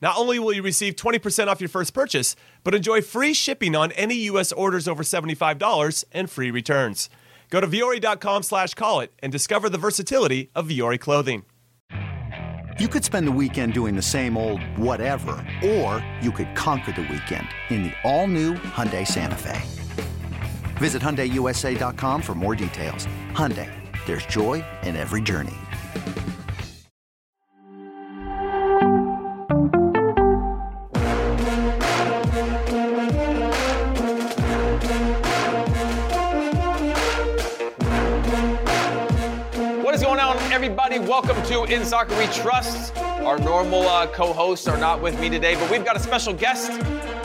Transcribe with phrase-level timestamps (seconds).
[0.00, 3.92] Not only will you receive 20% off your first purchase, but enjoy free shipping on
[3.92, 4.52] any U.S.
[4.52, 7.10] orders over $75 and free returns.
[7.50, 11.44] Go to Vuori.com slash call it and discover the versatility of Vuori clothing.
[12.78, 17.02] You could spend the weekend doing the same old whatever, or you could conquer the
[17.02, 19.60] weekend in the all-new Hyundai Santa Fe.
[20.78, 23.06] Visit HyundaiUSA.com for more details.
[23.32, 23.70] Hyundai,
[24.06, 25.56] there's joy in every journey.
[40.90, 41.08] Everybody?
[41.08, 42.96] Welcome to In Soccer We Trust.
[42.96, 46.34] Our normal uh, co hosts are not with me today, but we've got a special
[46.34, 46.72] guest,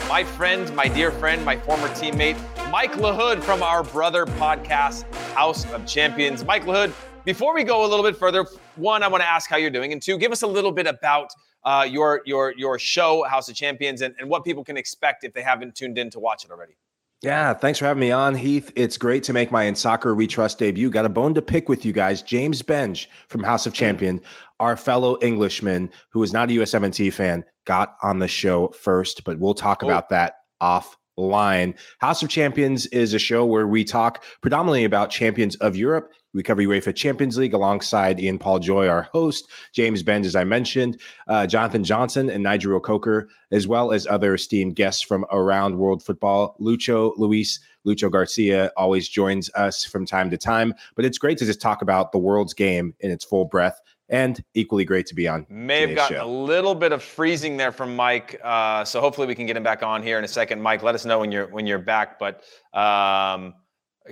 [0.08, 2.38] my friend, my dear friend, my former teammate,
[2.70, 6.46] Mike Lahoud from our brother podcast, House of Champions.
[6.46, 6.94] Mike Lahoud,
[7.24, 9.94] before we go a little bit further, one, I want to ask how you're doing,
[9.94, 11.32] and two, give us a little bit about
[11.64, 15.34] uh, your your your show, House of Champions, and, and what people can expect if
[15.34, 16.76] they haven't tuned in to watch it already.
[17.22, 18.72] Yeah, thanks for having me on, Heath.
[18.76, 20.90] It's great to make my In Soccer We Trust debut.
[20.90, 22.22] Got a bone to pick with you guys.
[22.22, 24.22] James Benge from House of Champion,
[24.60, 29.40] our fellow Englishman who is not a USMNT fan, got on the show first, but
[29.40, 29.88] we'll talk Oh.
[29.88, 31.74] about that offline.
[32.00, 36.12] House of Champions is a show where we talk predominantly about champions of Europe.
[36.36, 40.44] We cover UEFA Champions League alongside Ian Paul Joy, our host, James Benge, as I
[40.44, 45.78] mentioned, uh, Jonathan Johnson, and Nigel Coker, as well as other esteemed guests from around
[45.78, 46.58] world football.
[46.60, 51.46] Lucho Luis, Lucho Garcia always joins us from time to time, but it's great to
[51.46, 53.80] just talk about the world's game in its full breadth
[54.10, 55.48] and equally great to be on.
[55.50, 56.26] May have gotten show.
[56.26, 59.64] a little bit of freezing there from Mike, uh, so hopefully we can get him
[59.64, 60.62] back on here in a second.
[60.62, 62.20] Mike, let us know when you're when you're back.
[62.20, 62.44] But
[62.78, 63.54] um,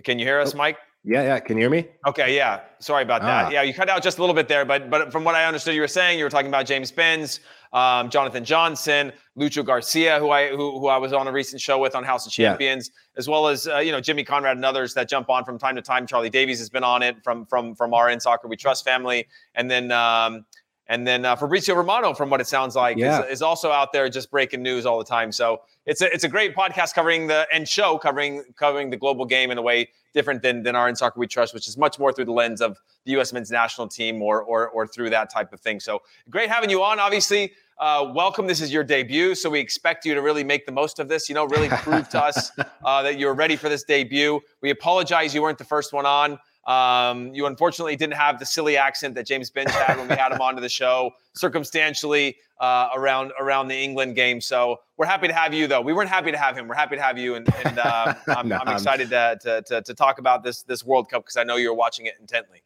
[0.03, 0.77] can you hear us, Mike?
[1.05, 1.39] Yeah, yeah.
[1.39, 1.87] Can you hear me?
[2.07, 2.61] Okay, yeah.
[2.79, 3.45] Sorry about that.
[3.45, 3.49] Ah.
[3.49, 5.75] Yeah, you cut out just a little bit there, but but from what I understood,
[5.75, 7.39] you were saying you were talking about James Benge,
[7.73, 11.77] um, Jonathan Johnson, Lucho Garcia, who I who, who I was on a recent show
[11.77, 12.51] with on House of Yeah.
[12.51, 15.59] Champions, as well as uh, you know Jimmy Conrad and others that jump on from
[15.59, 16.07] time to time.
[16.07, 19.27] Charlie Davies has been on it from from from our In Soccer We Trust family,
[19.55, 19.91] and then.
[19.91, 20.45] Um,
[20.87, 23.23] and then uh, Fabrizio Romano, from what it sounds like, Yeah.
[23.23, 25.31] is, is also out there just breaking news all the time.
[25.31, 29.25] So it's a it's a great podcast covering the and show covering covering the global
[29.25, 31.99] game in a way different than than our in soccer we trust, which is much
[31.99, 33.31] more through the lens of the U.S.
[33.33, 35.79] men's national team or or or through that type of thing.
[35.79, 36.99] So great having you on.
[36.99, 38.45] Obviously, uh, welcome.
[38.47, 41.27] This is your debut, so we expect you to really make the most of this.
[41.29, 42.51] You know, really prove to us
[42.85, 44.39] uh, that you're ready for this debut.
[44.61, 46.39] We apologize you weren't the first one on.
[46.65, 50.31] Um, you unfortunately didn't have the silly accent that James Benge had when we had
[50.31, 54.39] him onto the show, circumstantially uh, around around the England game.
[54.39, 55.81] So we're happy to have you, though.
[55.81, 56.67] We weren't happy to have him.
[56.69, 59.81] We're happy to have you, and, and uh, I'm, No, I'm excited to, to, to
[59.81, 62.63] to talk about this this World Cup because I know you're watching it intently.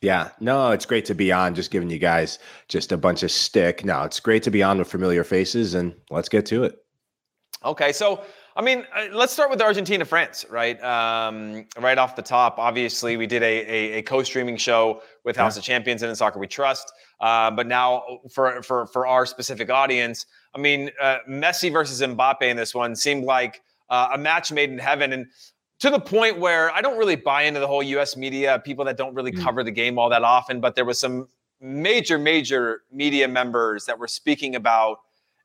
[0.00, 1.54] Yeah, no, it's great to be on.
[1.54, 3.84] Just giving you guys just a bunch of stick.
[3.84, 6.84] No, it's great to be on with familiar faces, and let's get to it.
[7.64, 8.22] Okay, so
[8.56, 10.82] I mean, uh, let's start with Argentina France, right?
[10.82, 15.56] Um, right off the top, obviously, we did a, a, a co-streaming show with House
[15.56, 15.60] Yeah.
[15.60, 16.90] of Champions and in Soccer We Trust.
[17.20, 18.02] Uh, but now,
[18.32, 20.24] for for for our specific audience,
[20.54, 24.70] I mean, uh, Messi versus Mbappe in this one seemed like uh, a match made
[24.70, 25.26] in heaven, and
[25.80, 28.16] to the point where I don't really buy into the whole U.S.
[28.16, 29.42] media, people that don't really Mm.
[29.44, 30.60] cover the game all that often.
[30.60, 31.28] But there was some
[31.60, 34.98] major, major media members that were speaking about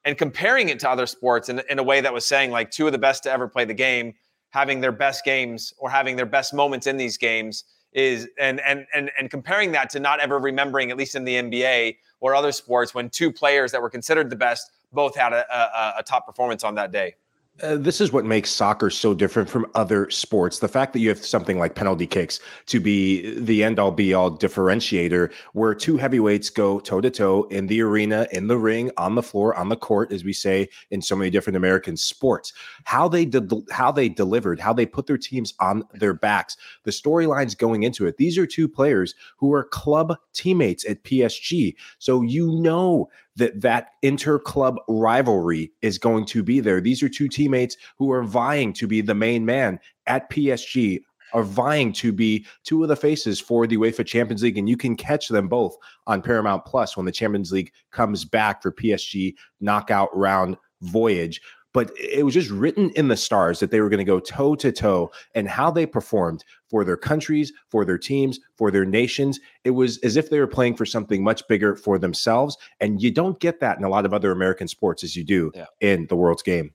[0.03, 2.85] and comparing it to other sports in, in a way that was saying like two
[2.85, 4.13] of the best to ever play the game
[4.49, 7.63] having their best games or having their best moments in these games
[7.93, 11.35] is and and and and comparing that to not ever remembering at least in the
[11.35, 15.45] NBA or other sports when two players that were considered the best both had a,
[15.53, 17.15] a, a top performance on that day.
[17.61, 20.59] Uh, this is what makes soccer so different from other sports.
[20.59, 24.13] The fact that you have something like penalty kicks to be the end all be
[24.13, 28.89] all differentiator, where two heavyweights go toe to toe in the arena, in the ring,
[28.97, 32.53] on the floor, on the court, as we say in so many different American sports.
[32.85, 36.91] How they de- how they delivered, how they put their teams on their backs, the
[36.91, 38.17] storylines going into it.
[38.17, 43.89] These are two players who are club teammates at PSG, so you know that that
[44.01, 46.81] inter-club rivalry is going to be there.
[46.81, 51.01] These are two teammates who are vying to be the main man at PSG
[51.33, 54.75] are vying to be two of the faces for the UEFA Champions League, and you
[54.77, 55.75] can catch them both
[56.07, 61.41] on Paramount Plus when the Champions League comes back for PSG knockout round voyage
[61.73, 64.55] but it was just written in the stars that they were going to go toe
[64.55, 69.39] to toe and how they performed for their countries, for their teams, for their nations.
[69.63, 72.57] It was as if they were playing for something much bigger for themselves.
[72.79, 75.51] And you don't get that in a lot of other American sports as you do
[75.55, 75.65] yeah.
[75.79, 76.71] in the world's game.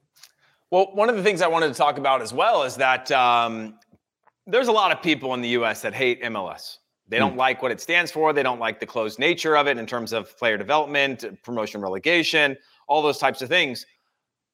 [0.70, 3.78] Well, one of the things I wanted to talk about as well is that um,
[4.46, 5.82] there's a lot of people in the U.S.
[5.82, 6.78] that hate MLS.
[7.08, 7.38] They don't mm.
[7.38, 8.32] like what it stands for.
[8.32, 12.56] They don't like the closed nature of it in terms of player development, promotion, relegation,
[12.88, 13.86] all those types of things.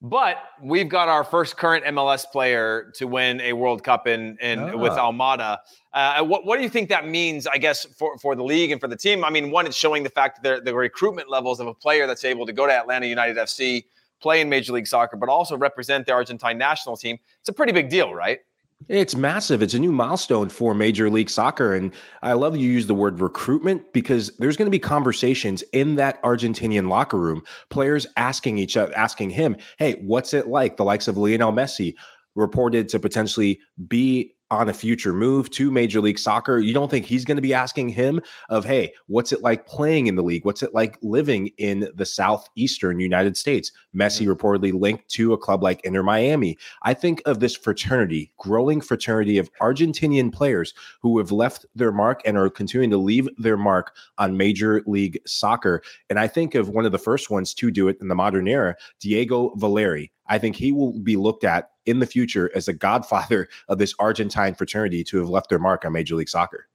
[0.05, 4.81] But we've got our first current MLS player to win a World Cup in, in
[4.81, 5.59] with Almada.
[5.93, 8.81] Uh, what, what do you think that means, I guess, for, for the league and
[8.81, 9.25] for the team?
[9.25, 12.25] I mean, one, it's showing the fact that the recruitment levels of a player that's
[12.25, 13.85] able to go to Atlanta United FC,
[14.21, 17.17] play in Major League Soccer, but also represent the Argentine national team.
[17.39, 18.41] It's a pretty big deal, right?
[18.89, 19.63] It's massive.
[19.63, 21.75] It's a new milestone for Major League Soccer.
[21.75, 21.93] And
[22.23, 26.23] I love you use the word recruitment because there's going to be conversations in that
[26.23, 30.77] Argentinian locker room, players asking each other, asking him, hey, what's it like?
[30.77, 31.95] The likes of Lionel Messi
[32.35, 37.07] reported to potentially be on a future move to Major League Soccer, you don't think
[37.07, 38.21] he's going to be asking him
[38.51, 40.45] of, hey, what's it like playing in the league?
[40.45, 43.73] What's it like living in the southeastern United States?
[43.97, 46.59] Messi reportedly linked to a club like Inter Miami.
[46.83, 52.21] I think of this fraternity, growing fraternity of Argentinian players who have left their mark
[52.27, 55.83] and are continuing to leave their mark on Major League Soccer.
[56.11, 58.47] And I think of one of the first ones to do it in the modern
[58.47, 60.13] era, Diego Valeri.
[60.27, 63.95] I think he will be looked at in the future as the godfather of this
[63.99, 66.69] Argentine fraternity to have left their mark on Major League Soccer.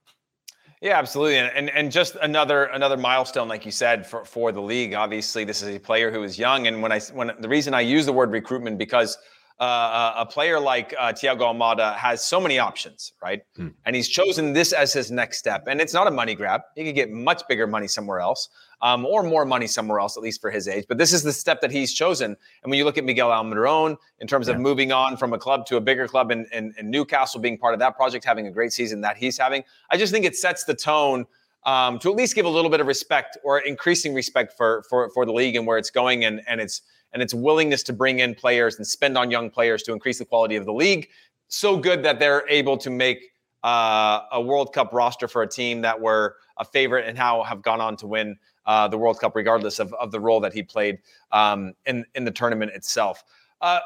[0.80, 4.94] Yeah, absolutely, and and just another another milestone, like you said, for for the league.
[4.94, 7.80] Obviously, this is a player who is young, and when I when the reason I
[7.80, 9.18] use the word recruitment because
[9.58, 13.42] uh, a player like uh, Thiago Almada has so many options, right?
[13.56, 13.68] Hmm.
[13.86, 15.64] And he's chosen this as his next step.
[15.66, 16.60] And it's not a money grab.
[16.76, 18.48] He could get much bigger money somewhere else
[18.80, 20.84] um, or more money somewhere else, at least for his age.
[20.88, 22.36] But this is the step that he's chosen.
[22.62, 24.54] And when you look at Miguel Almiron in terms yeah.
[24.54, 26.46] of moving on from a club to a bigger club and,
[26.82, 30.12] Newcastle being part of that project, having a great season that he's having, I just
[30.12, 31.26] think it sets the tone.
[31.66, 35.10] Um, to at least give a little bit of respect or increasing respect for for
[35.10, 36.82] for the league and where it's going and and its
[37.12, 40.24] and its willingness to bring in players and spend on young players to increase the
[40.24, 41.08] quality of the league.
[41.48, 43.32] So good that they're able to make
[43.64, 47.62] uh, a World Cup roster for a team that were a favorite and how have
[47.62, 48.36] gone on to win
[48.68, 50.98] uh, the World Cup, regardless of, of the role that he played
[51.32, 53.24] um, in in the tournament itself.
[53.60, 53.80] Uh,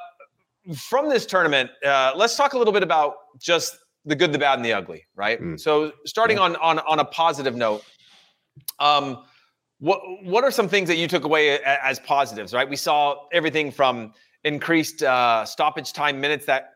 [0.76, 4.58] from this tournament, uh, let's talk a little bit about just the good, the bad,
[4.58, 5.04] and the ugly.
[5.14, 5.40] Right.
[5.40, 5.58] Mm.
[5.58, 6.42] So, starting yeah.
[6.42, 7.84] on on on a positive note.
[8.78, 9.24] Um,
[9.78, 12.52] what what are some things that you took away as positives?
[12.52, 14.12] Right, we saw everything from
[14.44, 16.74] increased uh, stoppage time minutes that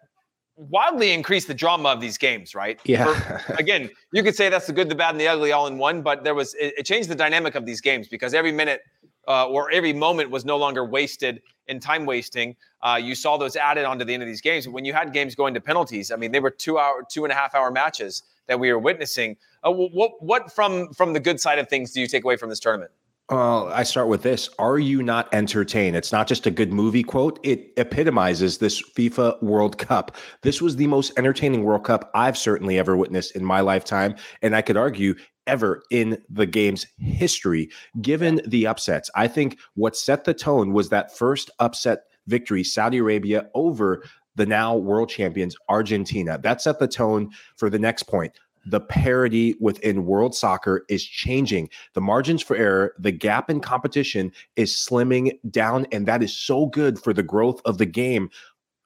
[0.57, 2.55] wildly increased the drama of these games.
[2.55, 2.81] Right?
[2.85, 3.15] Yeah.
[3.15, 5.79] For, again, you could say that's the good, the bad, and the ugly all in
[5.79, 8.81] one, but there was it, it changed the dynamic of these games because every minute
[9.29, 12.57] uh, or every moment was no longer wasted in time wasting.
[12.83, 14.69] Uh, you saw those added onto the end of these games.
[14.69, 17.33] When you had games going to penalties, I mean, they were two hour, two and
[17.33, 19.37] a half hour matches that we were witnessing.
[19.65, 22.49] Uh, what what from from the good side of things do you take away from
[22.49, 22.93] this tournament?
[23.29, 24.49] I start with this.
[24.59, 25.97] Are you not entertained?
[25.97, 27.41] It's not just a good movie quote.
[27.43, 30.17] It epitomizes this FIFA World Cup.
[30.43, 34.15] This was the most entertaining World Cup I've certainly ever witnessed in my lifetime.
[34.43, 35.17] And I could argue
[35.49, 37.69] ever in the game's history,
[38.01, 39.11] given the upsets.
[39.15, 44.05] I think what set the tone was that first upset victory, Saudi Arabia over
[44.37, 46.39] the now world champions, Argentina.
[46.39, 48.33] That set the tone for the next point
[48.67, 51.71] the parity within world soccer is changing.
[51.95, 56.67] The margins for error, the gap in competition is slimming down, and that is so
[56.67, 58.29] good for the growth of the game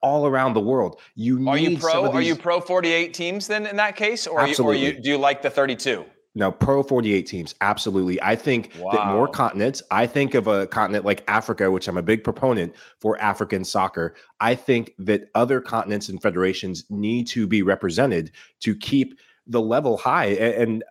[0.03, 1.01] all around the world.
[1.15, 2.07] You are you pro?
[2.07, 2.15] These...
[2.15, 4.47] Are you pro forty eight teams then in that case, or.
[4.47, 6.05] You, or you, do you like the thirty two?
[6.37, 7.57] No, pro 48 teams.
[7.61, 8.23] Absolutely.
[8.23, 8.93] I think wow.
[8.93, 12.73] that more continents, I think of a continent like Africa, which I'm a big proponent
[13.01, 14.15] for African soccer.
[14.39, 19.19] I think that other continents and federations need to be represented to keep
[19.51, 20.27] the level high.
[20.27, 20.83] And,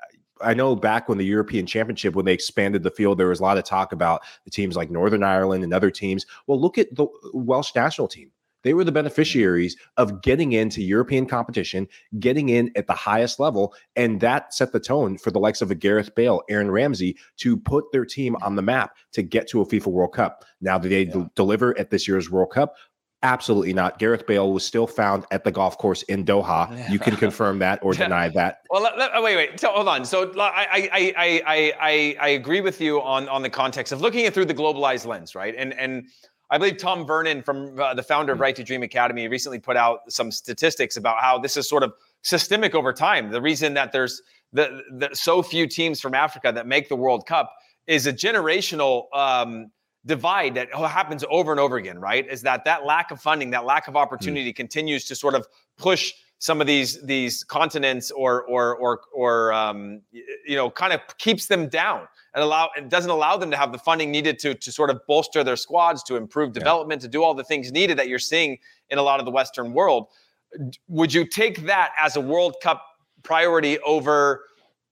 [0.41, 3.43] I know back when the European Championship, when they expanded the field, there was a
[3.43, 6.25] lot of talk about the teams like Northern Ireland and other teams.
[6.47, 8.31] Well, look at the Welsh national team.
[8.63, 11.87] They were the beneficiaries of getting into European competition,
[12.19, 15.71] getting in at the highest level, and that set the tone for the likes of
[15.71, 19.61] a Gareth Bale, Aaron Ramsey to put their team on the map to get to
[19.61, 20.43] a FIFA World Cup.
[20.59, 21.25] Now, did they yeah.
[21.35, 22.75] deliver at this year's World Cup?
[23.21, 23.99] Absolutely not.
[23.99, 26.89] Gareth Bale was still found at the golf course in Doha.
[26.89, 28.61] You can confirm that or deny that.
[28.69, 29.59] Well, let, let, wait, wait.
[29.59, 30.05] So, hold on.
[30.05, 34.25] So, I, I, I, I, I agree with you on on the context of looking
[34.25, 35.53] at through the globalized lens, right?
[35.57, 36.07] And and
[36.49, 38.43] I believe Tom Vernon, from uh, the founder of hmm.
[38.43, 41.93] Right to Dream Academy, recently put out some statistics about how this is sort of
[42.21, 43.31] systemic over time.
[43.31, 44.21] The reason that there's
[44.53, 47.53] the, the so few teams from Africa that make the World Cup
[47.85, 49.05] is a generational.
[49.13, 49.71] Um,
[50.05, 52.27] divide that happens over and over again, right?
[52.29, 53.99] Is that that lack of funding, that lack of hmm.
[53.99, 54.55] opportunity mm.
[54.55, 60.01] continues to sort of push some of these these continents or or or or um,
[60.11, 63.73] you know kind of keeps them down and allow and doesn't allow them to have
[63.73, 67.07] the funding needed to to sort of bolster their squads to improve development yeah.
[67.07, 68.57] to do all the things needed that you're seeing
[68.89, 70.07] in a lot of the western world
[70.87, 72.85] would you take that as a world cup
[73.23, 74.45] priority over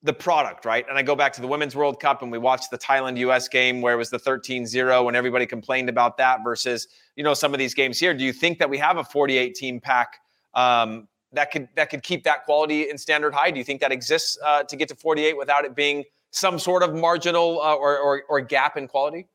[0.04, 0.86] the product, right?
[0.88, 3.48] And I go back to the Women's World Cup and we watched the Thailand US
[3.48, 7.54] game where it was the 13-0 and everybody complained about that versus, you know, some
[7.54, 8.14] of these games here.
[8.14, 10.20] Do you think that we have a 48 team pack
[10.54, 13.52] um, that could that could keep that quality in standard high?
[13.52, 16.84] Do you think that exists uh, to get to 48 without it being some sort
[16.84, 19.28] of marginal uh, or, or, or gap in quality?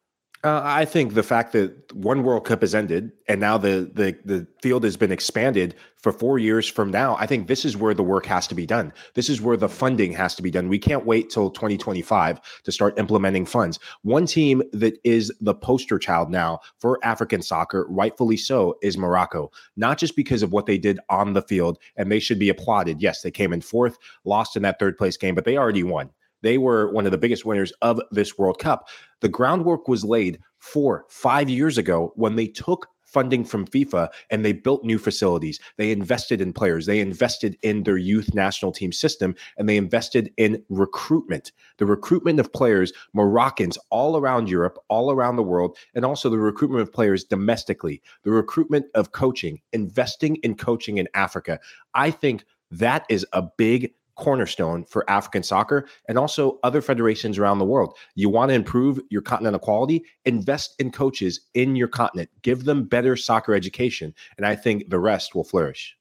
[0.45, 4.19] Uh, I think the fact that one World Cup has ended and now the, the
[4.25, 7.95] the field has been expanded for four years from now, I think this is where
[7.95, 8.93] the work has to be done.
[9.15, 10.69] This is where the funding has to be done.
[10.69, 13.79] We can't wait till 2025 to start implementing funds.
[14.03, 19.53] One team that is the poster child now for African soccer, rightfully so, is Morocco.
[19.77, 23.01] Not just because of what they did on the field, and they should be applauded.
[23.01, 26.11] Yes, they came in fourth, lost in that third place game, but they already won.
[26.43, 28.89] They were one of the biggest winners of this World Cup.
[29.21, 34.45] The groundwork was laid four, five years ago when they took funding from FIFA and
[34.45, 35.61] they built new facilities.
[35.77, 36.87] They invested in players.
[36.87, 41.53] They invested in their youth national team system and they invested in recruitment.
[41.77, 46.39] The recruitment of players, Moroccans all around Europe, all around the world, and also the
[46.39, 51.61] recruitment of players domestically, the recruitment of coaching, investing in coaching in Africa.
[51.95, 57.59] I think that is a big cornerstone for African soccer and also other federations around
[57.59, 57.97] the world.
[58.15, 62.85] You want to improve your continental quality, invest in coaches in your continent, give them
[62.85, 65.97] better soccer education, and I think the rest will flourish.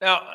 [0.00, 0.34] Now,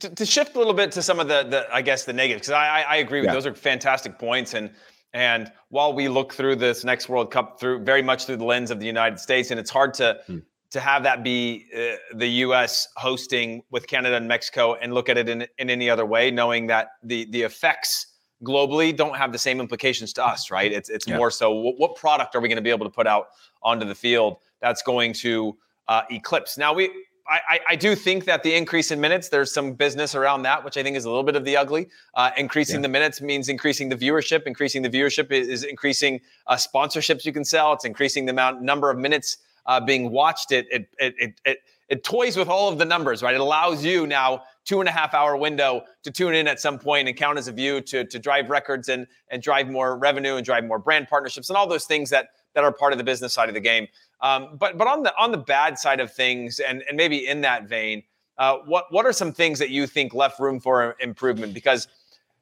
[0.00, 2.48] to, to shift a little bit to some of the, the I guess, the negatives,
[2.48, 3.34] because I, I, agree with yeah.
[3.34, 4.52] those are fantastic points.
[4.52, 4.70] And
[5.14, 8.70] and while we look through this next World Cup through very much through the lens
[8.70, 10.38] of the United States, and it's hard to hmm
[10.70, 12.88] to have that be uh, the U.S.
[12.96, 16.66] hosting with Canada and Mexico and look at it in, in any other way, knowing
[16.68, 20.72] that the the effects globally don't have the same implications to us, right?
[20.72, 21.16] It's it's yeah.
[21.16, 23.28] more so what, what, product are we going to be able to put out
[23.62, 25.56] onto the field that's going to
[25.88, 26.58] uh, eclipse.
[26.58, 26.90] Now we.
[27.28, 30.76] I, I, do think that the increase in minutes, there's some business around that, which
[30.76, 31.88] I think is a little bit of the ugly.
[32.14, 32.82] Uh, increasing yeah.
[32.82, 34.44] the minutes means increasing the viewership.
[34.46, 37.72] Increasing the viewership is, is increasing uh, sponsorships you can sell.
[37.72, 41.58] It's increasing the amount number of minutes uh, being watched, it it, it it it
[41.88, 43.34] it toys with all of the numbers, right?
[43.34, 46.78] It allows you now two and a half hour window to tune in at some
[46.78, 50.36] point and count as a view to to drive records and and drive more revenue
[50.36, 53.04] and drive more brand partnerships and all those things that that are part of the
[53.04, 53.86] business side of the game.
[54.20, 57.40] Um, but but on the on the bad side of things, and and maybe in
[57.42, 58.02] that vein,
[58.38, 61.54] uh, what what are some things that you think left room for improvement?
[61.54, 61.88] Because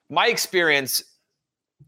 [0.08, 1.02] my experience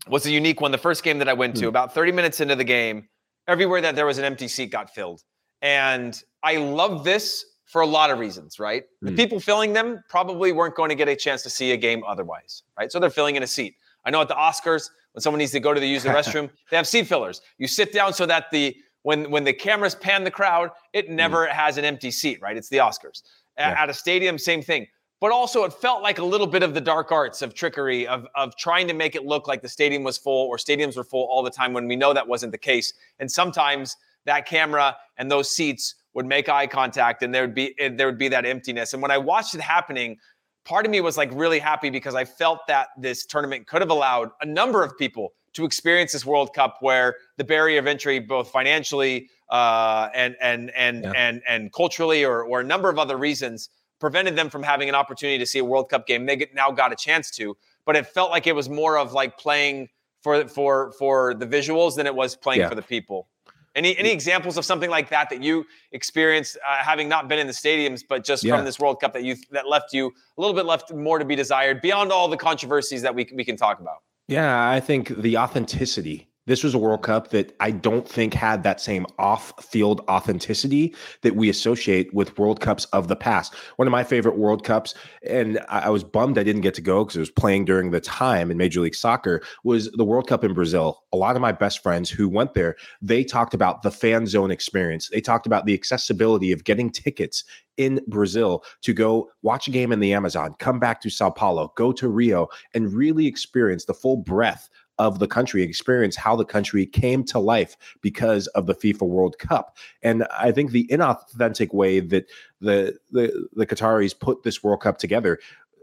[0.08, 0.72] was a unique one.
[0.72, 1.68] The first game that I went to, hmm.
[1.68, 3.08] about 30 minutes into the game,
[3.48, 5.22] everywhere that there was an empty seat got filled.
[5.62, 8.84] And I love this for a lot of reasons, right?
[8.84, 8.86] Mm.
[9.02, 9.16] The hmm.
[9.16, 12.62] people filling them probably weren't going to get a chance to see a game otherwise,
[12.78, 12.90] right?
[12.90, 13.74] So they're filling in a seat.
[14.04, 16.50] I know at the Oscars, when someone needs to go to the use the restroom,
[16.70, 17.40] they have seat fillers.
[17.58, 21.16] You sit down so that the when when the cameras pan the crowd, it hmm.
[21.16, 21.50] never mm.
[21.50, 22.56] has an empty seat, right?
[22.56, 23.22] It's the Oscars.
[23.58, 23.74] Yeah.
[23.78, 24.86] At a stadium, same thing.
[25.18, 28.26] But also, it felt like a little bit of the dark arts of trickery, of,
[28.34, 31.26] of trying to make it look like the stadium was full or stadiums were full
[31.30, 32.92] all the time when we know that wasn't the case.
[33.18, 33.96] And sometimes
[34.26, 38.18] that camera and those seats would make eye contact and there would be there would
[38.18, 38.92] be that emptiness.
[38.92, 40.18] And when I watched it happening,
[40.64, 43.90] part of me was like really happy because I felt that this tournament could have
[43.90, 48.18] allowed a number of people to experience this World Cup where the barrier of entry,
[48.18, 51.12] both financially uh, and and and yeah.
[51.16, 54.94] and and culturally, or or a number of other reasons, prevented them from having an
[54.94, 56.26] opportunity to see a World Cup game.
[56.26, 59.38] They now got a chance to, but it felt like it was more of like
[59.38, 59.88] playing
[60.22, 62.68] for for for the visuals than it was playing yeah.
[62.68, 63.28] for the people.
[63.74, 67.46] Any any examples of something like that that you experienced, uh, having not been in
[67.46, 68.56] the stadiums, but just yeah.
[68.56, 71.24] from this World Cup that you that left you a little bit left more to
[71.24, 73.98] be desired beyond all the controversies that we we can talk about.
[74.28, 78.62] Yeah, I think the authenticity this was a World Cup that I don't think had
[78.62, 83.54] that same off field authenticity that we associate with World Cups of the past.
[83.76, 84.94] One of my favorite World Cups,
[85.28, 88.00] and I was bummed I didn't get to go because it was playing during the
[88.00, 91.02] time in Major League Soccer, was the World Cup in Brazil.
[91.12, 94.50] A lot of my best friends who went there, they talked about the fan zone
[94.50, 95.08] experience.
[95.08, 97.44] They talked about the accessibility of getting tickets
[97.76, 101.72] in Brazil to go watch a game in the Amazon, come back to Sao Paulo,
[101.76, 106.44] go to Rio, and really experience the full breadth of the country, experience how the
[106.44, 109.76] country came to life because of the FIFA World Cup.
[110.02, 112.26] And I think the inauthentic way that
[112.60, 115.38] the the, the Qataris put this World Cup together,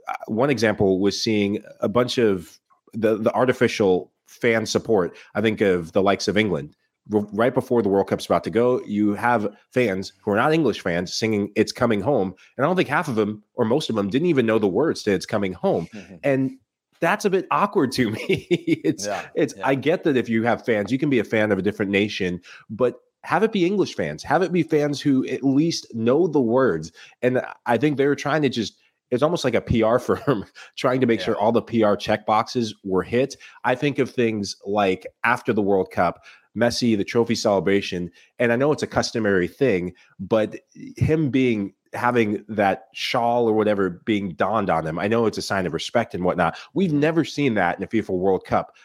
[0.07, 2.59] uh, one example was seeing a bunch of
[2.93, 5.15] the the artificial fan support.
[5.35, 6.75] I think of the likes of England
[7.09, 10.81] right before the World Cup's about to go, you have fans who are not English
[10.81, 13.95] fans singing "It's Coming Home," and I don't think half of them or most of
[13.95, 16.15] them didn't even know the words to "It's Coming Home." Mm-hmm.
[16.23, 16.51] And
[16.99, 18.47] that's a bit awkward to me.
[18.49, 19.67] it's yeah, it's yeah.
[19.67, 21.91] I get that if you have fans, you can be a fan of a different
[21.91, 26.27] nation, but have it be English fans, have it be fans who at least know
[26.27, 26.91] the words.
[27.21, 28.77] And I think they were trying to just
[29.11, 30.45] it's almost like a PR firm
[30.75, 31.27] trying to make yeah.
[31.27, 33.35] sure all the PR check boxes were hit.
[33.63, 36.23] I think of things like after the World Cup,
[36.57, 40.55] Messi, the trophy celebration, and I know it's a customary thing, but
[40.97, 44.99] him being having that shawl or whatever being donned on them.
[44.99, 46.57] I know it's a sign of respect and whatnot.
[46.73, 48.75] We've never seen that in a FIFA World Cup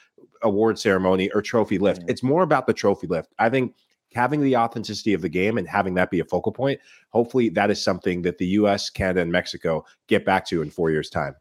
[0.42, 2.00] award ceremony or trophy lift.
[2.00, 2.10] Mm-hmm.
[2.10, 3.32] It's more about the trophy lift.
[3.38, 3.74] I think
[4.14, 7.70] having the authenticity of the game and having that be a focal point, hopefully that
[7.70, 11.34] is something that the US, Canada, and Mexico get back to in four years' time.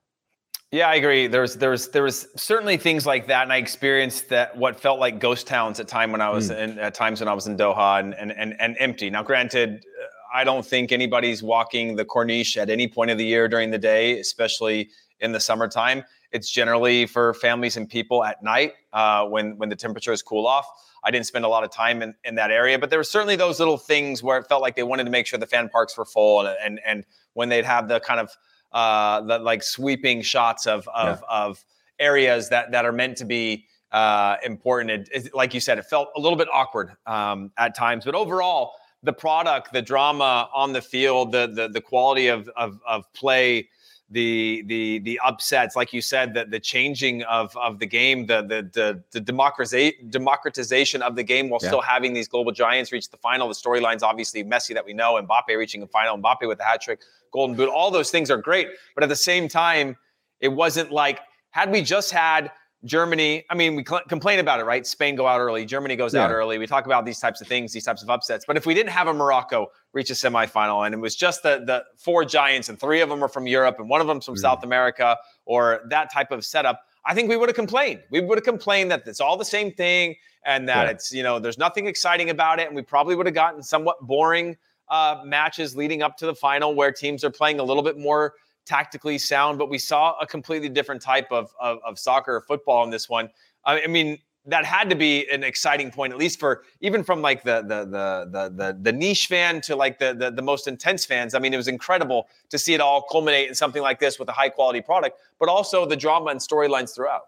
[0.72, 1.28] Yeah, I agree.
[1.28, 5.48] There's there's there's certainly things like that, and I experienced that what felt like ghost
[5.48, 6.58] towns at time when I was mm.
[6.58, 9.10] in at times when I was in Doha and and and, and empty.
[9.10, 9.86] Now, granted,
[10.34, 13.78] I don't think anybody's walking the Corniche at any point of the year during the
[13.78, 16.04] day, especially in the summertime.
[16.32, 20.68] It's generally for families and people at night uh, when when the temperatures cool off.
[21.04, 23.36] I didn't spend a lot of time in, in that area, but there were certainly
[23.36, 25.98] those little things where it felt like they wanted to make sure the fan parks
[25.98, 28.30] were full, and and, and when they'd have the kind of
[28.74, 31.38] uh, the like sweeping shots of of, yeah.
[31.46, 31.64] of
[32.00, 34.92] areas that that are meant to be uh, important.
[34.92, 38.16] It, it, like you said, it felt a little bit awkward um, at times, but
[38.16, 38.74] overall
[39.08, 43.68] the product, the drama on the field, the the, the quality of, of, of play,
[44.10, 48.42] the the the upsets, like you said, the the changing of of the game, the
[48.42, 51.70] the the, the democratization democratization of the game while yeah.
[51.70, 53.48] still having these global giants reach the final.
[53.48, 56.82] The storylines, obviously, Messi that we know, Mbappe reaching the final, Mbappe with the hat
[56.82, 58.68] trick, Golden Boot, all those things are great.
[58.96, 59.98] But at the same time,
[60.40, 61.20] it wasn't like
[61.52, 62.52] had we just had
[62.86, 64.86] Germany, I mean, we cl- complain about it, right?
[64.86, 66.26] Spain go out early, Germany goes yeah.
[66.26, 66.58] out early.
[66.58, 68.46] We talk about these types of things, these types of upsets.
[68.46, 71.64] But if we didn't have a Morocco reach a semifinal and it was just the
[71.66, 74.36] the four giants and three of them are from Europe and one of them's from
[74.36, 74.40] mm.
[74.40, 78.02] South America or that type of setup, I think we would have complained.
[78.12, 80.92] We would have complained that it's all the same thing and that yeah.
[80.92, 82.68] it's, you know, there's nothing exciting about it.
[82.68, 84.56] And we probably would have gotten somewhat boring
[84.90, 88.36] uh, matches leading up to the final where teams are playing a little bit more
[88.68, 92.84] tactically sound, but we saw a completely different type of, of, of soccer or football
[92.84, 93.30] in this one.
[93.66, 97.44] I mean, that had to be an exciting point, at least for even from like
[97.44, 101.06] the the the the the, the niche fan to like the, the, the most intense
[101.06, 101.36] fans.
[101.36, 104.30] I mean, it was incredible to see it all culminate in something like this with
[104.30, 107.24] a high quality product, but also the drama and storylines throughout.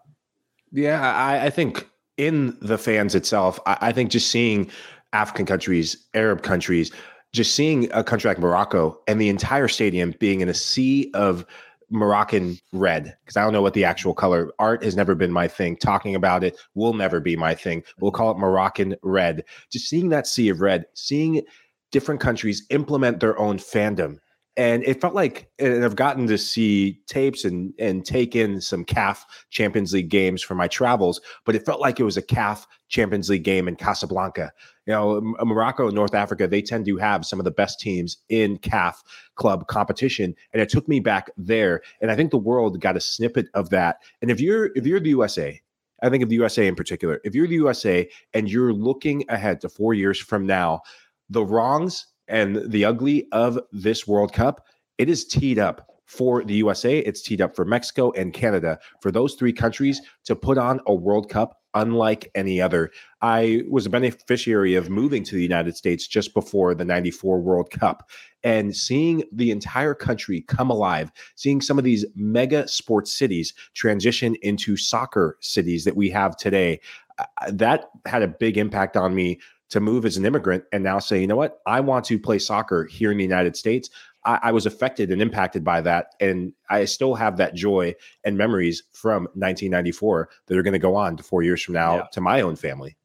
[0.72, 4.70] Yeah, I, I think in the fans itself, I, I think just seeing
[5.12, 6.90] African countries, Arab countries,
[7.32, 11.44] just seeing a country like Morocco and the entire stadium being in a sea of
[11.90, 15.48] Moroccan red, because I don't know what the actual color art has never been my
[15.48, 15.76] thing.
[15.76, 17.82] Talking about it will never be my thing.
[17.98, 19.44] We'll call it Moroccan red.
[19.72, 21.42] Just seeing that sea of red, seeing
[21.90, 24.18] different countries implement their own fandom.
[24.56, 28.84] And it felt like, and I've gotten to see tapes and and take in some
[28.84, 32.66] CAF Champions League games for my travels, but it felt like it was a CAF
[32.88, 34.52] Champions League game in Casablanca
[34.90, 38.16] you know, Morocco and North Africa, they tend to have some of the best teams
[38.28, 38.94] in CAF
[39.36, 40.34] club competition.
[40.52, 41.82] And it took me back there.
[42.00, 43.98] And I think the world got a snippet of that.
[44.20, 45.60] And if you're if you're the USA,
[46.02, 49.60] I think of the USA in particular, if you're the USA and you're looking ahead
[49.60, 50.80] to four years from now,
[51.28, 54.66] the wrongs and the ugly of this World Cup,
[54.98, 59.12] it is teed up for the USA, it's teed up for Mexico and Canada, for
[59.12, 62.90] those three countries to put on a World Cup unlike any other.
[63.22, 67.70] I was a beneficiary of moving to the United States just before the 94 World
[67.70, 68.10] Cup
[68.42, 74.34] and seeing the entire country come alive, seeing some of these mega sports cities transition
[74.42, 76.80] into soccer cities that we have today.
[77.20, 79.38] Uh, that had a big impact on me
[79.70, 82.40] to move as an immigrant and now say, you know what, I want to play
[82.40, 83.88] soccer here in the United States.
[84.24, 86.14] I, I, was affected and impacted by that.
[86.20, 90.94] And I still have that joy and memories from 1994 that are going to go
[90.94, 92.02] on to four years from now yeah.
[92.12, 92.96] to my own family.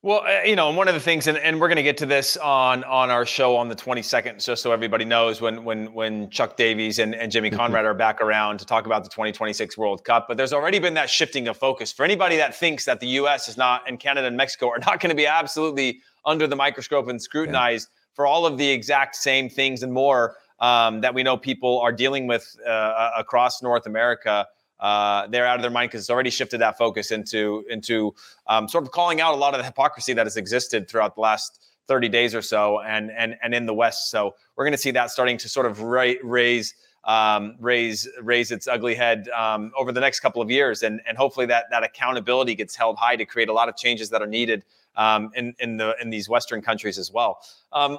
[0.00, 2.06] Well, uh, you know, one of the things, and, and we're going to get to
[2.06, 6.30] this on on our show on the 22nd, just so everybody knows when when when
[6.30, 7.58] Chuck Davies and, and Jimmy mm-hmm.
[7.58, 10.26] Conrad are back around to talk about the 2026 World Cup.
[10.28, 13.48] But there's already been that shifting of focus for anybody that thinks that the U.S.
[13.48, 17.08] is not and Canada and Mexico are not going to be absolutely under the microscope
[17.08, 18.14] and scrutinized yeah.
[18.14, 21.92] for all of the exact same things and more um, that we know people are
[21.92, 24.46] dealing with uh, across North America
[24.80, 28.14] uh, they're out of their mind because it's already shifted that focus into into
[28.46, 31.20] um, sort of calling out a lot of the hypocrisy that has existed throughout the
[31.20, 34.10] last 30 days or so, and and and in the West.
[34.10, 36.74] So we're going to see that starting to sort of ra- raise.
[37.04, 41.16] Um, raise raise its ugly head um, over the next couple of years, and and
[41.16, 44.26] hopefully that that accountability gets held high to create a lot of changes that are
[44.26, 44.62] needed
[44.96, 47.38] um, in in the in these Western countries as well.
[47.72, 47.98] Um,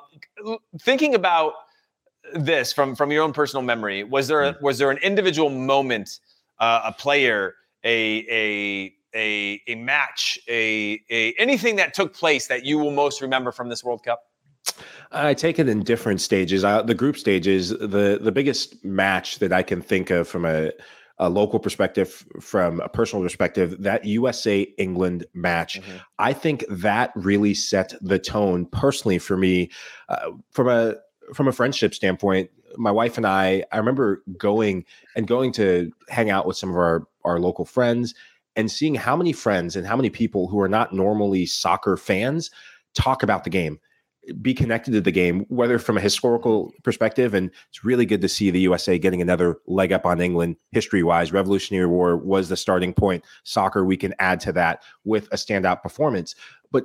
[0.81, 1.53] thinking about
[2.33, 4.63] this from from your own personal memory, was there a, hmm.
[4.63, 6.19] was there an individual moment
[6.59, 12.65] uh, a player, a a a a match, a a anything that took place that
[12.65, 14.23] you will most remember from this World Cup?
[15.11, 16.63] I take it in different stages.
[16.63, 20.71] Uh, the group stages, the the biggest match that I can think of from a
[21.21, 25.97] a local perspective, from a personal perspective, that USA England match, mm-hmm.
[26.17, 29.69] I think that really set the tone personally for me.
[30.07, 30.95] Uh, from a
[31.33, 36.29] from a friendship standpoint, my wife and I, I remember going and going to hang
[36.29, 38.15] out with some of our our local friends
[38.55, 42.49] and seeing how many friends and how many people who are not normally soccer fans
[42.93, 43.79] talk about the game,
[44.41, 47.33] be connected to the game, whether from a historical perspective.
[47.33, 51.03] And it's really good to see the USA getting another leg up on England history
[51.03, 51.31] wise.
[51.31, 53.23] Revolutionary War was the starting point.
[53.43, 56.35] Soccer, we can add to that with a standout performance.
[56.71, 56.83] But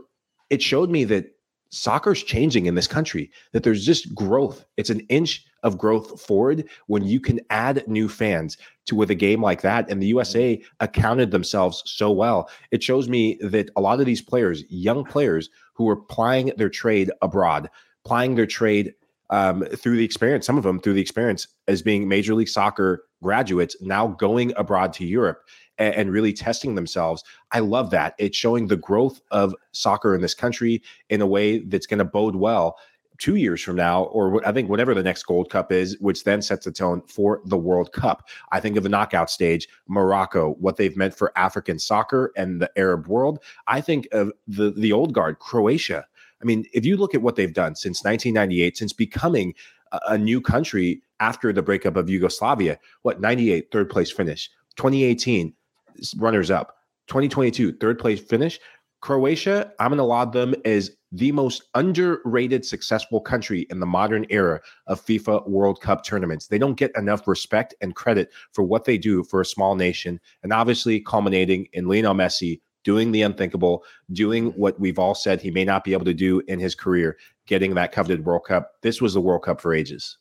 [0.51, 1.27] it showed me that
[1.75, 4.65] soccer's changing in this country, that there's just growth.
[4.77, 8.57] It's an inch of growth forward when you can add new fans
[8.87, 9.91] to with a game like that.
[9.91, 12.49] And the USA accounted themselves so well.
[12.71, 16.69] It shows me that a lot of these players, young players who are plying their
[16.69, 17.71] trade abroad,
[18.05, 18.95] plying their trade
[19.31, 23.05] um, through the experience, some of them through the experience as being Major League Soccer
[23.23, 25.43] graduates, now going abroad to Europe
[25.79, 27.25] and, and really testing themselves.
[27.53, 28.15] I love that.
[28.19, 32.05] It's showing the growth of soccer in this country in a way that's going to
[32.05, 32.77] bode well
[33.19, 36.43] two years from now, or I think whatever the next Gold Cup is, which then
[36.43, 38.29] sets the tone for the World Cup.
[38.53, 42.71] I think of the knockout stage, Morocco, what they've meant for African soccer and the
[42.77, 43.39] Arab world.
[43.67, 46.07] I think of the the old guard, Croatia.
[46.43, 49.55] I mean, if you look at what they've done since 1998, since becoming
[49.93, 55.55] a, a new country after the breakup of Yugoslavia, what 98 third place finish, 2018
[56.17, 56.77] runners up.
[57.09, 58.59] 2022, third place finish.
[59.01, 64.25] Croatia, I'm going to laud them as the most underrated successful country in the modern
[64.31, 66.47] era of FIFA World Cup tournaments.
[66.47, 70.19] They don't get enough respect and credit for what they do for a small nation,
[70.43, 75.51] and obviously culminating in Lionel Messi doing the unthinkable, doing what we've all said he
[75.51, 78.73] may not be able to do in his career, getting that coveted World Cup.
[78.83, 80.17] This was the World Cup for ages.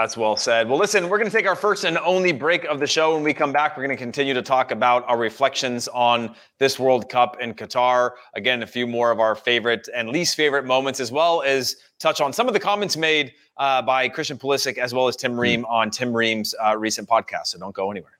[0.00, 0.66] That's well said.
[0.66, 3.12] Well, listen, we're going to take our first and only break of the show.
[3.12, 6.78] When we come back, we're going to continue to talk about our reflections on this
[6.78, 8.12] World Cup in Qatar.
[8.32, 12.22] Again, a few more of our favorite and least favorite moments, as well as touch
[12.22, 15.40] on some of the comments made uh, by Christian Pulisic as well as Tim hmm.
[15.40, 17.48] Ream on Tim Ream's uh, recent podcast.
[17.48, 18.19] So don't go anywhere.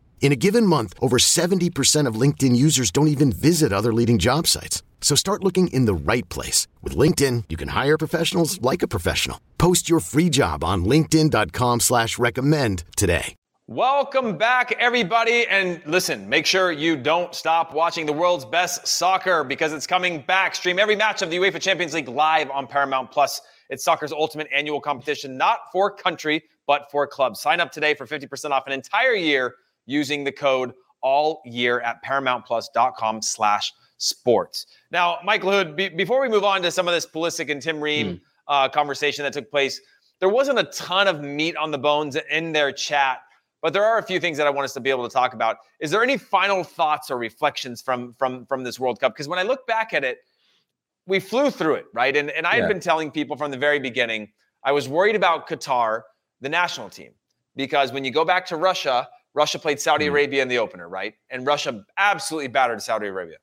[0.21, 4.45] In a given month, over 70% of LinkedIn users don't even visit other leading job
[4.47, 4.83] sites.
[5.01, 6.67] So start looking in the right place.
[6.83, 9.41] With LinkedIn, you can hire professionals like a professional.
[9.57, 13.35] Post your free job on linkedin.com slash recommend today.
[13.67, 15.47] Welcome back, everybody.
[15.47, 20.21] And listen, make sure you don't stop watching the world's best soccer because it's coming
[20.21, 20.53] back.
[20.53, 23.41] Stream every match of the UEFA Champions League live on Paramount Plus.
[23.69, 27.39] It's soccer's ultimate annual competition, not for country, but for clubs.
[27.39, 29.55] Sign up today for 50% off an entire year
[29.85, 34.65] using the code all year at paramountplus.com slash sports.
[34.91, 37.81] Now, Mike Lahoud, be, before we move on to some of this Pulisic and Tim
[37.81, 38.21] Ream mm.
[38.47, 39.81] uh, conversation that took place,
[40.19, 43.19] there wasn't a ton of meat on the bones in their chat
[43.61, 45.33] But there are a few things that I want us to be able to talk
[45.33, 45.57] about.
[45.79, 49.13] Is there any final thoughts or reflections from from from this World Cup?
[49.13, 50.19] Because when I look back at it,
[51.05, 52.15] we flew through it, right?
[52.15, 52.67] And and I had Yeah.
[52.67, 54.31] been telling people from the very beginning,
[54.63, 56.01] I was worried about Qatar,
[56.41, 57.13] the national team,
[57.55, 60.11] because when you go back to Russia, Russia played Saudi Mhm.
[60.11, 61.13] Arabia in the opener, right?
[61.29, 63.37] And Russia absolutely battered Saudi Arabia,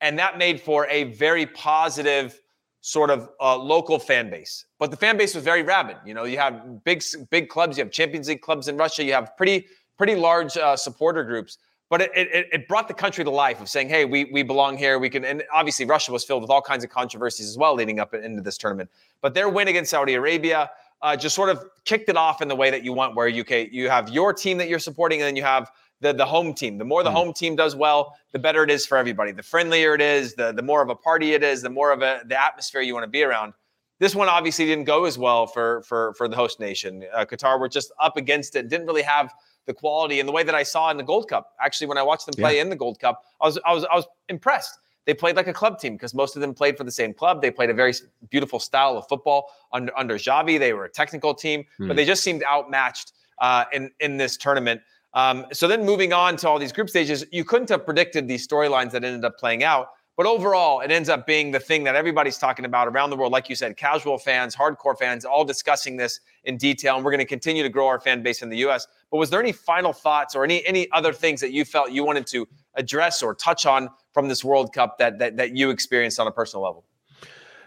[0.00, 2.40] and that made for a very positive
[2.82, 4.64] sort of uh, local fan base.
[4.78, 5.96] But the fan base was very rabid.
[6.06, 9.12] You know, you have big big clubs, you have Champions League clubs in Russia, you
[9.12, 9.66] have pretty
[9.98, 11.58] pretty large uh, supporter groups.
[11.90, 14.78] But it, it, it brought the country to life of saying, hey, we, we belong
[14.78, 15.00] here.
[15.00, 17.98] We can, and obviously Russia was filled with all kinds of controversies as well leading
[17.98, 18.88] up into this tournament.
[19.20, 20.70] But their win against Saudi Arabia
[21.02, 23.44] uh, just sort of kicked it off in the way that you want, where you
[23.44, 26.54] can, you have your team that you're supporting, and then you have the the home
[26.54, 26.78] team.
[26.78, 29.32] The more the home team does well, the better it is for everybody.
[29.32, 32.02] The friendlier it is, the the more of a party it is, the more of
[32.02, 33.54] a the atmosphere you want to be around.
[33.98, 37.04] This one obviously didn't go as well for for for the host nation.
[37.12, 39.34] Uh, Qatar were just up against it, didn't really have
[39.66, 41.52] the quality and the way that I saw in the Gold Cup.
[41.60, 43.96] Actually, when I watched them play in the Gold Cup, I was I was I
[43.96, 44.78] was impressed.
[45.06, 47.40] They played like a club team because most of them played for the same club.
[47.42, 47.94] They played a very
[48.28, 50.58] beautiful style of football under under Xavi.
[50.58, 51.88] They were a technical team, Hmm.
[51.88, 54.80] but they just seemed outmatched uh, in in this tournament.
[55.14, 58.46] Um, so then moving on to all these group stages, you couldn't have predicted these
[58.46, 59.88] storylines that ended up playing out.
[60.16, 63.32] But overall, it ends up being the thing that everybody's talking about around the world.
[63.32, 66.96] Like you said, casual fans, hardcore fans, all discussing this in detail.
[66.96, 68.86] And we're going to continue to grow our fan base in the U.S.
[69.10, 72.04] But was there any final thoughts or any any other things that you felt you
[72.04, 72.46] wanted to
[72.80, 76.32] address or touch on from this World Cup that that, that you experienced on a
[76.32, 76.84] personal level?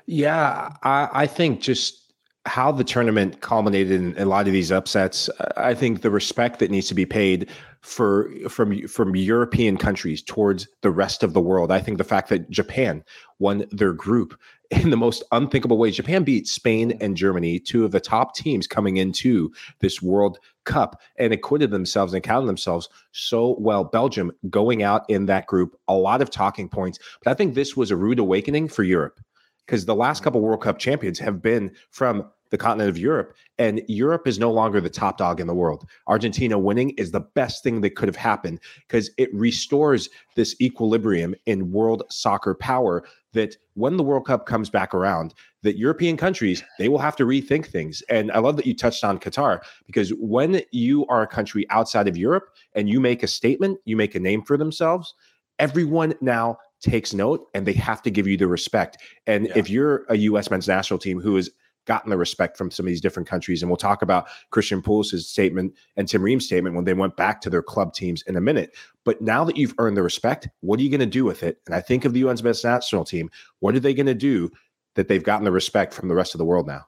[0.05, 2.02] Yeah, I, I think just
[2.45, 5.29] how the tournament culminated in a lot of these upsets.
[5.55, 7.49] I think the respect that needs to be paid
[7.81, 11.71] for from from European countries towards the rest of the world.
[11.71, 13.03] I think the fact that Japan
[13.39, 14.37] won their group
[14.71, 15.91] in the most unthinkable way.
[15.91, 21.01] Japan beat Spain and Germany, two of the top teams coming into this World Cup,
[21.17, 23.83] and acquitted themselves and counted themselves so well.
[23.83, 26.99] Belgium going out in that group, a lot of talking points.
[27.23, 29.19] But I think this was a rude awakening for Europe
[29.65, 33.81] because the last couple World Cup champions have been from the continent of Europe, and
[33.87, 35.87] Europe is no longer the top dog in the world.
[36.05, 41.33] Argentina winning is the best thing that could have happened because it restores this equilibrium
[41.47, 46.63] in world soccer power that when the World Cup comes back around, that European countries
[46.77, 48.03] they will have to rethink things.
[48.07, 52.07] And I love that you touched on Qatar because when you are a country outside
[52.07, 55.15] of Europe and you make a statement, you make a name for themselves,
[55.57, 58.97] everyone now takes note and they have to give you the respect.
[59.25, 59.53] And Yeah.
[59.55, 61.49] if you're a US men's national team who has
[61.85, 65.27] gotten the respect from some of these different countries, and we'll talk about Christian Pulisic's
[65.27, 68.41] statement and Tim Ream's statement when they went back to their club teams in a
[68.41, 68.75] minute.
[69.03, 71.59] But now that you've earned the respect, what are you going to do with it?
[71.65, 74.49] And I think of the UN's men's national team, what are they going to do
[74.95, 76.85] that they've gotten the respect from the rest of the world now?